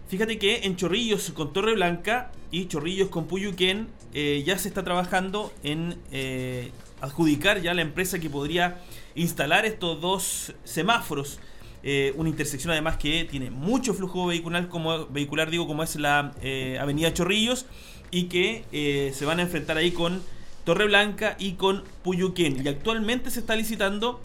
Fíjate 0.09 0.37
que 0.37 0.61
en 0.63 0.75
Chorrillos 0.75 1.31
con 1.31 1.53
Torre 1.53 1.75
Blanca 1.75 2.31
y 2.51 2.65
Chorrillos 2.67 3.09
con 3.09 3.27
Puyuquén 3.27 3.87
eh, 4.13 4.43
ya 4.45 4.57
se 4.57 4.67
está 4.67 4.83
trabajando 4.83 5.53
en 5.63 5.97
adjudicar 6.99 7.61
ya 7.61 7.73
la 7.73 7.81
empresa 7.81 8.19
que 8.19 8.29
podría 8.29 8.81
instalar 9.15 9.65
estos 9.65 10.01
dos 10.01 10.53
semáforos. 10.65 11.39
una 12.15 12.27
intersección 12.27 12.71
además 12.71 12.97
que 12.97 13.23
tiene 13.23 13.51
mucho 13.51 13.93
flujo 13.93 14.25
vehicular 14.25 14.67
como 14.67 15.05
vehicular 15.07 15.49
digo 15.49 15.65
como 15.67 15.83
es 15.83 15.95
la 15.95 16.33
avenida 16.81 17.13
Chorrillos 17.13 17.65
y 18.11 18.23
que 18.23 18.65
eh, 18.71 19.11
se 19.13 19.25
van 19.25 19.39
a 19.39 19.43
enfrentar 19.43 19.77
ahí 19.77 19.91
con 19.91 20.21
Torre 20.63 20.85
Blanca 20.85 21.35
y 21.39 21.53
con 21.53 21.83
Puyuquén. 22.03 22.65
Y 22.65 22.67
actualmente 22.67 23.31
se 23.31 23.39
está 23.39 23.55
licitando 23.55 24.21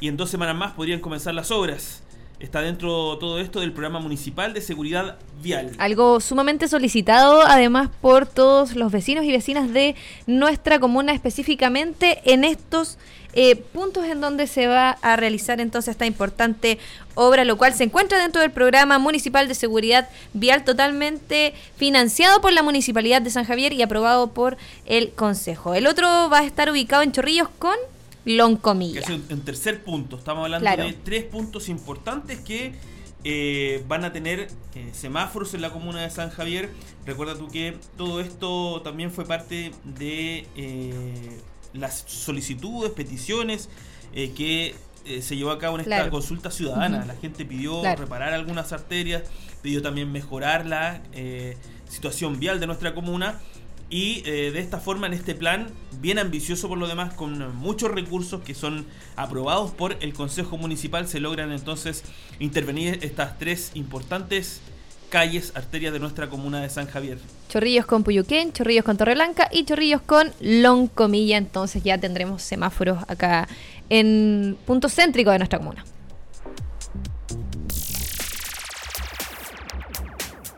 y 0.00 0.08
en 0.08 0.16
dos 0.16 0.30
semanas 0.30 0.56
más 0.56 0.72
podrían 0.72 1.00
comenzar 1.00 1.34
las 1.34 1.50
obras. 1.50 2.02
Está 2.44 2.60
dentro 2.60 3.16
todo 3.16 3.38
esto 3.38 3.60
del 3.60 3.72
programa 3.72 4.00
municipal 4.00 4.52
de 4.52 4.60
seguridad 4.60 5.16
vial. 5.42 5.70
Algo 5.78 6.20
sumamente 6.20 6.68
solicitado 6.68 7.40
además 7.40 7.88
por 8.02 8.26
todos 8.26 8.76
los 8.76 8.92
vecinos 8.92 9.24
y 9.24 9.32
vecinas 9.32 9.72
de 9.72 9.94
nuestra 10.26 10.78
comuna 10.78 11.14
específicamente 11.14 12.20
en 12.30 12.44
estos 12.44 12.98
eh, 13.32 13.56
puntos 13.56 14.04
en 14.04 14.20
donde 14.20 14.46
se 14.46 14.66
va 14.66 14.90
a 14.90 15.16
realizar 15.16 15.58
entonces 15.58 15.92
esta 15.92 16.04
importante 16.04 16.78
obra, 17.14 17.46
lo 17.46 17.56
cual 17.56 17.72
se 17.72 17.84
encuentra 17.84 18.18
dentro 18.18 18.42
del 18.42 18.50
programa 18.50 18.98
municipal 18.98 19.48
de 19.48 19.54
seguridad 19.54 20.10
vial 20.34 20.64
totalmente 20.64 21.54
financiado 21.78 22.42
por 22.42 22.52
la 22.52 22.62
Municipalidad 22.62 23.22
de 23.22 23.30
San 23.30 23.46
Javier 23.46 23.72
y 23.72 23.80
aprobado 23.80 24.32
por 24.32 24.58
el 24.84 25.12
Consejo. 25.12 25.74
El 25.74 25.86
otro 25.86 26.28
va 26.28 26.40
a 26.40 26.44
estar 26.44 26.70
ubicado 26.70 27.02
en 27.02 27.12
Chorrillos 27.12 27.48
con 27.58 27.74
Loncomilla. 28.24 29.00
Es 29.00 29.08
en 29.08 29.40
tercer 29.42 29.82
punto, 29.82 30.16
estamos 30.16 30.44
hablando 30.44 30.84
de 30.84 30.92
tres 30.92 31.24
puntos 31.24 31.68
importantes 31.68 32.40
que 32.40 32.74
eh, 33.24 33.82
van 33.88 34.04
a 34.04 34.12
tener 34.12 34.48
eh, 34.74 34.90
semáforos 34.92 35.54
en 35.54 35.62
la 35.62 35.70
comuna 35.70 36.02
de 36.02 36.10
San 36.10 36.30
Javier. 36.30 36.70
Recuerda 37.06 37.36
tú 37.36 37.48
que 37.48 37.76
todo 37.96 38.20
esto 38.20 38.82
también 38.82 39.10
fue 39.10 39.24
parte 39.24 39.72
de 39.84 40.46
las 41.74 42.04
solicitudes, 42.06 42.92
peticiones 42.92 43.68
eh, 44.14 44.32
que 44.34 44.74
eh, 45.04 45.20
se 45.20 45.36
llevó 45.36 45.50
a 45.50 45.58
cabo 45.58 45.78
en 45.78 45.82
esta 45.82 46.08
consulta 46.08 46.50
ciudadana. 46.50 47.04
La 47.04 47.16
gente 47.16 47.44
pidió 47.44 47.82
reparar 47.96 48.32
algunas 48.32 48.72
arterias, 48.72 49.24
pidió 49.60 49.82
también 49.82 50.10
mejorar 50.10 50.66
la 50.66 51.02
eh, 51.12 51.56
situación 51.88 52.38
vial 52.38 52.60
de 52.60 52.66
nuestra 52.66 52.94
comuna. 52.94 53.40
Y 53.90 54.22
de 54.22 54.58
esta 54.58 54.80
forma, 54.80 55.06
en 55.06 55.12
este 55.12 55.34
plan, 55.34 55.68
bien 56.00 56.18
ambicioso 56.18 56.68
por 56.68 56.78
lo 56.78 56.88
demás, 56.88 57.14
con 57.14 57.54
muchos 57.56 57.90
recursos 57.90 58.42
que 58.42 58.54
son 58.54 58.86
aprobados 59.14 59.70
por 59.70 59.96
el 60.00 60.12
Consejo 60.14 60.56
Municipal, 60.56 61.06
se 61.06 61.20
logran 61.20 61.52
entonces 61.52 62.02
intervenir 62.40 62.98
estas 63.02 63.38
tres 63.38 63.70
importantes 63.74 64.60
calles, 65.10 65.52
arterias 65.54 65.92
de 65.92 66.00
nuestra 66.00 66.28
comuna 66.28 66.60
de 66.60 66.68
San 66.68 66.88
Javier. 66.88 67.18
Chorrillos 67.48 67.86
con 67.86 68.02
Puyuquén, 68.02 68.52
Chorrillos 68.52 68.84
con 68.84 68.96
Torreblanca 68.96 69.48
y 69.52 69.64
Chorrillos 69.64 70.00
con 70.02 70.32
Loncomilla. 70.40 71.36
Entonces 71.36 71.84
ya 71.84 71.98
tendremos 71.98 72.42
semáforos 72.42 72.98
acá 73.06 73.46
en 73.90 74.56
punto 74.66 74.88
céntrico 74.88 75.30
de 75.30 75.38
nuestra 75.38 75.60
comuna. 75.60 75.84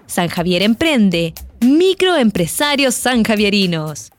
San 0.06 0.28
Javier 0.28 0.62
Emprende, 0.62 1.34
microempresarios 1.60 2.94
sanjavierinos. 2.94 4.10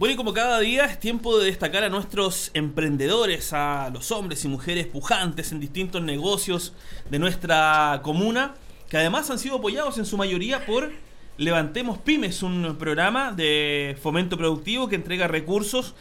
Bueno, 0.00 0.14
y 0.14 0.16
como 0.16 0.32
cada 0.32 0.58
día 0.60 0.86
es 0.86 0.98
tiempo 0.98 1.38
de 1.38 1.44
destacar 1.44 1.84
a 1.84 1.90
nuestros 1.90 2.50
emprendedores, 2.54 3.52
a 3.52 3.90
los 3.92 4.10
hombres 4.10 4.42
y 4.46 4.48
mujeres 4.48 4.86
pujantes 4.86 5.52
en 5.52 5.60
distintos 5.60 6.00
negocios 6.00 6.72
de 7.10 7.18
nuestra 7.18 8.00
comuna, 8.02 8.54
que 8.88 8.96
además 8.96 9.30
han 9.30 9.38
sido 9.38 9.56
apoyados 9.56 9.98
en 9.98 10.06
su 10.06 10.16
mayoría 10.16 10.64
por 10.64 10.90
Levantemos 11.36 11.98
Pymes, 11.98 12.42
un 12.42 12.76
programa 12.78 13.32
de 13.32 13.96
fomento 14.02 14.38
productivo 14.38 14.88
que 14.88 14.96
entrega 14.96 15.28
recursos 15.28 15.94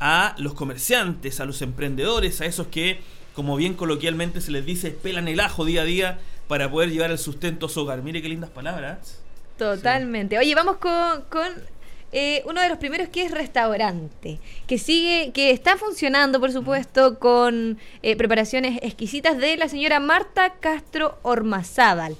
a 0.00 0.34
los 0.38 0.52
comerciantes, 0.52 1.40
a 1.40 1.46
los 1.46 1.62
emprendedores, 1.62 2.42
a 2.42 2.46
esos 2.46 2.66
que, 2.66 3.00
como 3.34 3.56
bien 3.56 3.72
coloquialmente 3.72 4.42
se 4.42 4.50
les 4.50 4.66
dice, 4.66 4.90
pelan 4.90 5.28
el 5.28 5.40
ajo 5.40 5.64
día 5.64 5.80
a 5.80 5.84
día 5.86 6.18
para 6.48 6.70
poder 6.70 6.90
llevar 6.90 7.10
el 7.10 7.18
sustento 7.18 7.66
a 7.66 7.68
su 7.68 7.80
hogar. 7.80 8.02
Mire 8.02 8.22
qué 8.22 8.28
lindas 8.28 8.50
palabras. 8.50 9.18
Totalmente. 9.58 10.38
Oye, 10.38 10.54
vamos 10.54 10.76
con, 10.76 11.22
con 11.28 11.48
eh, 12.12 12.42
uno 12.46 12.60
de 12.60 12.68
los 12.68 12.78
primeros 12.78 13.08
que 13.08 13.24
es 13.24 13.30
restaurante, 13.30 14.38
que 14.66 14.78
sigue, 14.78 15.32
que 15.32 15.50
está 15.50 15.76
funcionando, 15.76 16.40
por 16.40 16.52
supuesto, 16.52 17.18
con 17.18 17.78
eh, 18.02 18.16
preparaciones 18.16 18.78
exquisitas 18.82 19.36
de 19.38 19.56
la 19.56 19.68
señora 19.68 19.98
Marta 19.98 20.54
Castro 20.60 21.18
Ormazábal. 21.22 22.16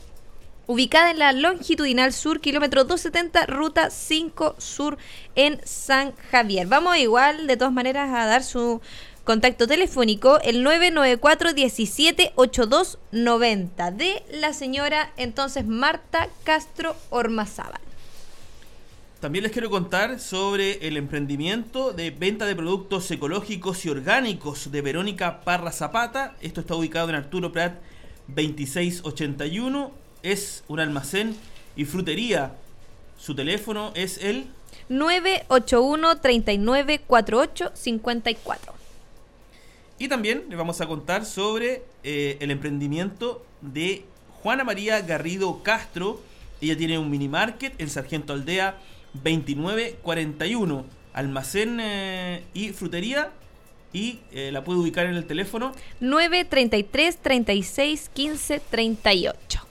Ubicada 0.66 1.12
en 1.12 1.20
la 1.20 1.32
longitudinal 1.32 2.12
sur, 2.12 2.40
kilómetro 2.40 2.82
270, 2.82 3.46
ruta 3.46 3.90
5 3.90 4.56
sur 4.58 4.98
en 5.36 5.60
San 5.64 6.12
Javier. 6.30 6.66
Vamos 6.66 6.96
igual, 6.96 7.46
de 7.46 7.56
todas 7.56 7.72
maneras, 7.72 8.10
a 8.12 8.26
dar 8.26 8.42
su 8.42 8.80
contacto 9.26 9.66
telefónico, 9.66 10.40
el 10.40 10.62
994 10.62 11.52
178290 11.52 13.90
de 13.90 14.22
la 14.30 14.52
señora 14.52 15.12
entonces 15.16 15.66
Marta 15.66 16.28
Castro 16.44 16.94
Ormazábal. 17.10 17.80
También 19.20 19.42
les 19.42 19.50
quiero 19.50 19.68
contar 19.68 20.20
sobre 20.20 20.86
el 20.86 20.96
emprendimiento 20.96 21.92
de 21.92 22.12
venta 22.12 22.46
de 22.46 22.54
productos 22.54 23.10
ecológicos 23.10 23.84
y 23.84 23.88
orgánicos 23.88 24.70
de 24.70 24.80
Verónica 24.80 25.40
Parra 25.40 25.72
Zapata. 25.72 26.36
Esto 26.40 26.60
está 26.60 26.76
ubicado 26.76 27.08
en 27.08 27.16
Arturo 27.16 27.50
Prat 27.50 27.80
2681. 28.28 29.90
Es 30.22 30.62
un 30.68 30.78
almacén 30.78 31.34
y 31.74 31.84
frutería. 31.84 32.54
Su 33.18 33.34
teléfono 33.34 33.90
es 33.96 34.18
el 34.18 34.46
981 34.88 36.20
3948 36.20 37.72
54. 37.74 38.85
Y 39.98 40.08
también 40.08 40.44
les 40.48 40.58
vamos 40.58 40.80
a 40.80 40.86
contar 40.86 41.24
sobre 41.24 41.82
eh, 42.04 42.36
el 42.40 42.50
emprendimiento 42.50 43.44
de 43.62 44.04
Juana 44.42 44.62
María 44.62 45.00
Garrido 45.00 45.62
Castro. 45.62 46.20
Ella 46.60 46.76
tiene 46.76 46.98
un 46.98 47.10
mini 47.10 47.28
market 47.28 47.72
en 47.80 47.88
Sargento 47.88 48.32
Aldea 48.34 48.78
2941. 49.14 50.84
Almacén 51.14 51.78
eh, 51.80 52.42
y 52.52 52.70
frutería. 52.70 53.32
Y 53.92 54.20
eh, 54.32 54.50
la 54.52 54.64
puede 54.64 54.80
ubicar 54.80 55.06
en 55.06 55.14
el 55.14 55.26
teléfono 55.26 55.72
933 56.00 57.16
36 57.16 58.10
15 58.12 58.60
38. 58.70 59.65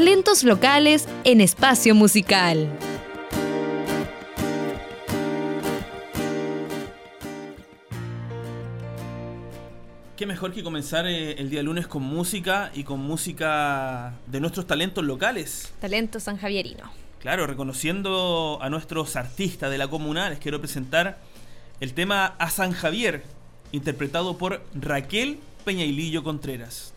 Talentos 0.00 0.44
locales 0.44 1.06
en 1.24 1.42
espacio 1.42 1.94
musical. 1.94 2.70
qué 10.16 10.24
mejor 10.24 10.54
que 10.54 10.62
comenzar 10.62 11.06
eh, 11.06 11.32
el 11.32 11.50
día 11.50 11.62
lunes 11.62 11.86
con 11.86 12.02
música 12.02 12.70
y 12.72 12.84
con 12.84 13.00
música 13.00 14.14
de 14.26 14.40
nuestros 14.40 14.66
talentos 14.66 15.04
locales. 15.04 15.70
Talentos 15.82 16.22
sanjavierino. 16.22 16.90
Claro, 17.18 17.46
reconociendo 17.46 18.58
a 18.62 18.70
nuestros 18.70 19.16
artistas 19.16 19.70
de 19.70 19.76
la 19.76 19.88
comuna, 19.88 20.30
les 20.30 20.38
quiero 20.38 20.62
presentar 20.62 21.18
el 21.80 21.92
tema 21.92 22.36
A 22.38 22.48
San 22.48 22.72
Javier, 22.72 23.22
interpretado 23.72 24.38
por 24.38 24.62
Raquel 24.72 25.40
Peñailillo 25.66 26.24
Contreras. 26.24 26.94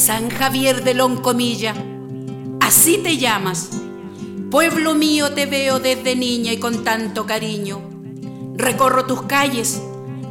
San 0.00 0.30
Javier 0.30 0.82
de 0.82 0.94
Loncomilla, 0.94 1.74
así 2.62 2.96
te 2.96 3.18
llamas 3.18 3.68
Pueblo 4.50 4.94
mío 4.94 5.34
te 5.34 5.44
veo 5.44 5.78
desde 5.78 6.16
niña 6.16 6.54
y 6.54 6.56
con 6.56 6.84
tanto 6.84 7.26
cariño. 7.26 7.82
Recorro 8.56 9.04
tus 9.04 9.22
calles, 9.22 9.82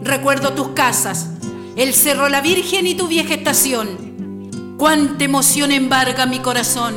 recuerdo 0.02 0.54
tus 0.54 0.70
casas, 0.70 1.30
el 1.76 1.94
Cerro 1.94 2.30
La 2.30 2.42
Virgen 2.42 2.88
y 2.88 2.96
tu 2.96 3.08
vieja 3.08 3.36
estación. 3.36 4.76
Cuánta 4.80 5.24
emoción 5.24 5.72
embarga 5.72 6.26
mi 6.26 6.40
corazón. 6.40 6.96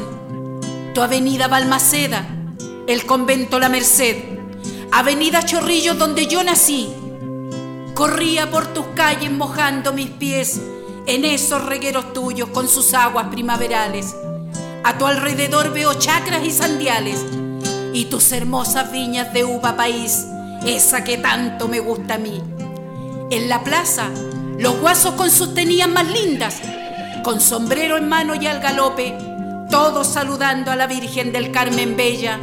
Tu 0.95 1.03
avenida 1.03 1.49
Balmaceda, 1.49 2.27
el 2.87 3.05
convento 3.05 3.59
La 3.59 3.69
Merced, 3.69 4.17
avenida 4.93 5.45
Chorrillo 5.45 5.93
donde 5.95 6.27
yo 6.27 6.43
nací. 6.43 6.89
Corría 7.95 8.51
por 8.51 8.69
tus 8.69 8.87
calles 8.95 9.31
mojando 9.31 9.93
mis 9.93 10.09
pies 10.09 10.59
en 11.07 11.25
esos 11.25 11.65
regueros 11.65 12.13
tuyos 12.13 12.49
con 12.51 12.69
sus 12.69 12.95
aguas 12.95 13.27
primaverales. 13.29 14.15
A 14.85 14.99
tu 14.99 15.07
alrededor 15.07 15.73
veo 15.73 15.95
chacras 15.95 16.45
y 16.45 16.51
sandiales 16.51 17.25
y 17.93 18.07
tus 18.07 18.33
hermosas 18.33 18.91
viñas 18.91 19.33
de 19.33 19.45
uva 19.45 19.77
país, 19.77 20.27
esa 20.67 21.05
que 21.05 21.19
tanto 21.19 21.69
me 21.69 21.81
gusta 21.81 22.15
a 22.15 22.19
mí. 22.19 22.43
En 23.31 23.49
la 23.49 23.63
plaza, 23.65 24.09
los 24.59 24.79
guasos 24.81 25.15
con 25.15 25.31
sus 25.31 25.55
tenías 25.55 25.89
más 25.89 26.07
lindas, 26.09 26.61
con 27.23 27.41
sombrero 27.41 27.97
en 27.97 28.09
mano 28.09 28.35
y 28.35 28.47
al 28.47 28.61
galope, 28.61 29.17
todos 29.71 30.07
saludando 30.07 30.71
a 30.71 30.77
la 30.77 30.87
Virgen 30.87 31.33
del 31.33 31.51
Carmen 31.51 31.97
Bella, 31.97 32.39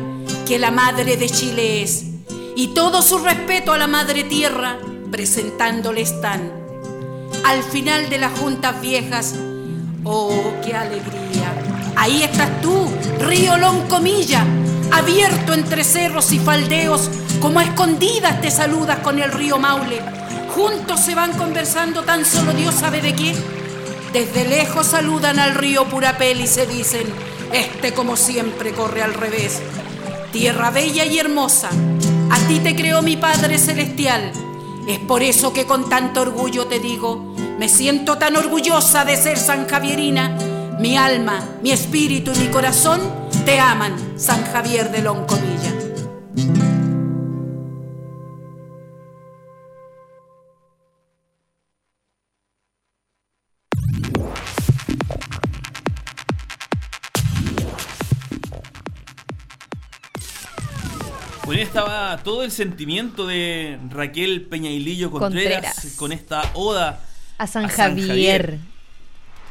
que 0.48 0.60
la 0.60 0.72
Madre 0.72 1.17
de 1.17 1.30
Chile 1.30 1.84
es, 1.84 2.06
y 2.56 2.67
todo 2.74 3.02
su 3.02 3.19
respeto 3.19 3.72
a 3.72 3.78
la 3.78 3.88
Madre 3.88 4.24
Tierra, 4.24 4.78
presentándole 5.12 6.02
están. 6.02 6.59
Al 7.45 7.63
final 7.63 8.10
de 8.10 8.17
las 8.17 8.38
juntas 8.39 8.80
viejas, 8.82 9.36
oh, 10.04 10.54
qué 10.63 10.75
alegría. 10.75 11.54
Ahí 11.95 12.23
estás 12.23 12.62
tú, 12.62 12.89
río 13.19 13.58
Loncomilla, 13.58 14.45
abierto 14.91 15.54
entre 15.54 15.84
cerros 15.84 16.32
y 16.32 16.39
faldeos, 16.39 17.10
como 17.41 17.60
a 17.60 17.63
escondidas 17.63 18.41
te 18.41 18.52
saludas 18.52 18.99
con 18.99 19.19
el 19.19 19.32
río 19.32 19.58
Maule. 19.58 20.02
Juntos 20.56 20.99
se 20.99 21.15
van 21.15 21.34
conversando, 21.34 22.04
tan 22.04 22.25
solo 22.25 22.54
Dios 22.54 22.75
sabe 22.75 23.02
de 23.02 23.13
qué. 23.15 23.36
Desde 24.13 24.47
lejos 24.47 24.88
saludan 24.88 25.39
al 25.39 25.56
río 25.56 25.86
Purapel 25.86 26.41
y 26.41 26.47
se 26.47 26.65
dicen, 26.65 27.08
este 27.54 27.93
como 27.93 28.17
siempre 28.17 28.71
corre 28.71 29.02
al 29.02 29.13
revés. 29.13 29.62
Tierra 30.32 30.69
bella 30.71 31.06
y 31.06 31.19
hermosa, 31.19 31.69
a 32.30 32.38
ti 32.47 32.60
te 32.60 32.75
creó 32.75 33.02
mi 33.02 33.17
Padre 33.17 33.58
Celestial. 33.58 34.32
Es 34.89 34.97
por 34.97 35.21
eso 35.21 35.54
que 35.54 35.67
con 35.67 35.88
tanto 35.88 36.21
orgullo 36.21 36.65
te 36.65 36.80
digo, 36.80 37.36
me 37.60 37.69
siento 37.69 38.17
tan 38.17 38.36
orgullosa 38.36 39.06
de 39.06 39.17
ser 39.17 39.38
San 39.38 39.67
Javierina. 39.67 40.36
Mi 40.80 40.97
alma, 40.97 41.47
mi 41.62 41.69
espíritu 41.69 42.32
y 42.34 42.39
mi 42.39 42.47
corazón 42.47 42.99
te 43.45 43.60
aman, 43.60 44.17
San 44.17 44.43
Javier 44.45 44.89
de 44.89 45.04
Loncomilla. 45.04 45.68
Bueno, 61.50 61.64
estaba 61.64 62.16
todo 62.18 62.44
el 62.44 62.52
sentimiento 62.52 63.26
de 63.26 63.80
Raquel 63.90 64.44
Peñailillo 64.44 65.10
Contreras, 65.10 65.64
Contreras. 65.64 65.96
con 65.98 66.12
esta 66.12 66.44
oda 66.54 67.02
A 67.40 67.48
San 67.48 67.68
Javier. 67.68 68.60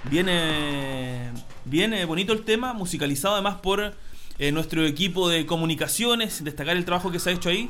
Viene, 0.05 1.33
viene 1.65 2.05
bonito 2.05 2.33
el 2.33 2.45
tema, 2.45 2.73
musicalizado 2.73 3.35
además 3.35 3.57
por 3.57 3.97
eh, 4.39 4.53
nuestro 4.53 4.87
equipo 4.87 5.29
de 5.29 5.45
comunicaciones, 5.45 6.45
destacar 6.45 6.77
el 6.77 6.85
trabajo 6.85 7.11
que 7.11 7.19
se 7.19 7.31
ha 7.31 7.33
hecho 7.33 7.49
ahí. 7.49 7.69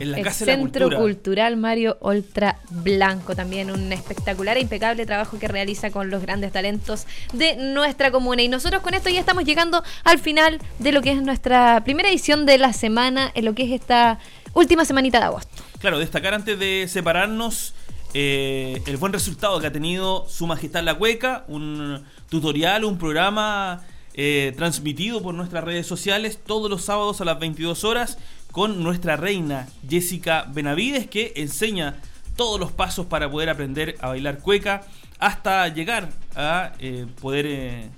En 0.00 0.10
la 0.10 0.18
el 0.18 0.24
Casa 0.24 0.44
de 0.44 0.52
la 0.52 0.58
Centro 0.58 0.86
Cultura. 0.86 0.98
Cultural 0.98 1.56
Mario 1.56 1.98
Ultra 2.00 2.58
Blanco, 2.70 3.36
también 3.36 3.70
un 3.70 3.92
espectacular 3.92 4.56
e 4.56 4.60
impecable 4.60 5.06
trabajo 5.06 5.38
que 5.38 5.46
realiza 5.46 5.90
con 5.90 6.10
los 6.10 6.22
grandes 6.22 6.52
talentos 6.52 7.06
de 7.32 7.56
nuestra 7.56 8.10
comuna. 8.10 8.42
Y 8.42 8.48
nosotros 8.48 8.82
con 8.82 8.94
esto 8.94 9.10
ya 9.10 9.20
estamos 9.20 9.44
llegando 9.44 9.84
al 10.04 10.18
final 10.18 10.58
de 10.78 10.92
lo 10.92 11.02
que 11.02 11.12
es 11.12 11.22
nuestra 11.22 11.82
primera 11.84 12.08
edición 12.08 12.46
de 12.46 12.58
la 12.58 12.72
semana, 12.72 13.30
en 13.34 13.44
lo 13.44 13.54
que 13.54 13.64
es 13.64 13.70
esta 13.72 14.18
última 14.54 14.84
semanita 14.84 15.18
de 15.18 15.26
agosto. 15.26 15.62
Claro, 15.78 15.98
destacar 15.98 16.34
antes 16.34 16.58
de 16.58 16.86
separarnos 16.88 17.74
eh, 18.12 18.82
el 18.86 18.96
buen 18.96 19.12
resultado 19.12 19.60
que 19.60 19.66
ha 19.66 19.72
tenido 19.72 20.26
Su 20.28 20.46
Majestad 20.46 20.82
la 20.82 20.94
Cueca, 20.94 21.44
un 21.46 22.04
tutorial, 22.28 22.84
un 22.84 22.98
programa 22.98 23.82
eh, 24.14 24.52
transmitido 24.56 25.22
por 25.22 25.34
nuestras 25.34 25.62
redes 25.62 25.86
sociales 25.86 26.38
todos 26.44 26.68
los 26.68 26.82
sábados 26.82 27.20
a 27.20 27.24
las 27.24 27.38
22 27.38 27.84
horas 27.84 28.18
con 28.52 28.82
nuestra 28.82 29.16
reina 29.16 29.66
Jessica 29.88 30.46
Benavides 30.52 31.06
que 31.08 31.32
enseña 31.36 31.96
todos 32.36 32.58
los 32.58 32.72
pasos 32.72 33.06
para 33.06 33.30
poder 33.30 33.48
aprender 33.50 33.96
a 34.00 34.08
bailar 34.08 34.38
cueca 34.38 34.82
hasta 35.18 35.68
llegar 35.68 36.08
a 36.34 36.72
eh, 36.78 37.06
poder, 37.20 37.46
eh, 37.46 37.88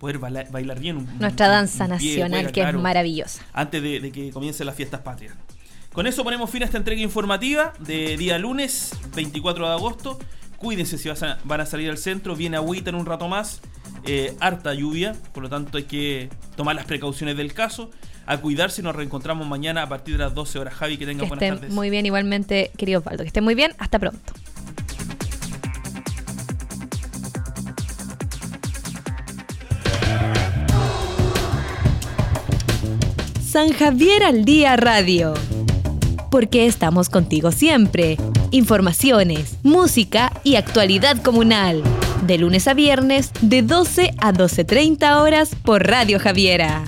poder 0.00 0.18
baila- 0.18 0.46
bailar 0.50 0.80
bien. 0.80 0.96
un- 0.98 1.18
Nuestra 1.18 1.48
danza 1.48 1.84
un 1.84 1.90
nacional 1.90 2.30
cueca, 2.30 2.46
que 2.52 2.60
claro, 2.60 2.78
es 2.78 2.82
maravillosa. 2.82 3.42
Antes 3.52 3.82
de, 3.82 4.00
de 4.00 4.12
que 4.12 4.30
comiencen 4.30 4.66
las 4.66 4.74
fiestas 4.74 5.00
patrias. 5.00 5.34
Con 5.92 6.06
eso 6.06 6.24
ponemos 6.24 6.50
fin 6.50 6.62
a 6.62 6.66
esta 6.66 6.76
entrega 6.76 7.00
informativa 7.00 7.72
de 7.78 8.16
día 8.18 8.36
lunes 8.38 8.90
24 9.14 9.66
de 9.66 9.72
agosto. 9.72 10.18
Cuídense 10.58 10.98
si 10.98 11.08
a- 11.08 11.38
van 11.44 11.60
a 11.60 11.66
salir 11.66 11.88
al 11.88 11.96
centro. 11.98 12.34
Viene 12.36 12.56
agüita 12.56 12.90
en 12.90 12.96
un 12.96 13.06
rato 13.06 13.28
más. 13.28 13.60
eh, 14.08 14.36
harta 14.40 14.72
lluvia. 14.74 15.14
Por 15.32 15.42
lo 15.42 15.48
tanto 15.48 15.78
hay 15.78 15.84
que 15.84 16.28
tomar 16.56 16.76
las 16.76 16.84
precauciones 16.84 17.36
del 17.36 17.54
caso. 17.54 17.90
A 18.26 18.38
cuidarse. 18.38 18.82
Nos 18.82 18.94
reencontramos 18.96 19.46
mañana 19.46 19.82
a 19.82 19.88
partir 19.88 20.16
de 20.16 20.24
las 20.24 20.34
12 20.34 20.58
horas. 20.58 20.74
Javi, 20.74 20.94
que 20.98 21.00
Que 21.00 21.06
tengan 21.12 21.28
buenas 21.28 21.42
estén 21.42 21.54
tardes. 21.60 21.72
muy 21.74 21.90
bien 21.90 22.06
igualmente, 22.06 22.70
querido 22.76 23.00
Osvaldo. 23.00 23.22
Que 23.22 23.28
estén 23.28 23.44
muy 23.44 23.54
bien. 23.54 23.72
Hasta 23.78 23.98
pronto. 23.98 24.32
San 33.42 33.72
Javier 33.72 34.22
al 34.24 34.44
Día 34.44 34.76
Radio. 34.76 35.34
Porque 36.30 36.66
estamos 36.66 37.08
contigo 37.08 37.52
siempre. 37.52 38.16
Informaciones, 38.50 39.56
música 39.62 40.32
y 40.44 40.56
actualidad 40.56 41.22
comunal. 41.22 41.82
De 42.26 42.38
lunes 42.38 42.66
a 42.68 42.74
viernes, 42.74 43.30
de 43.40 43.62
12 43.62 44.14
a 44.18 44.32
12.30 44.32 45.20
horas 45.22 45.54
por 45.54 45.86
Radio 45.86 46.18
Javiera. 46.18 46.84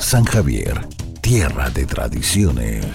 San 0.00 0.24
Javier, 0.24 0.80
tierra 1.20 1.68
de 1.70 1.84
tradiciones. 1.84 2.86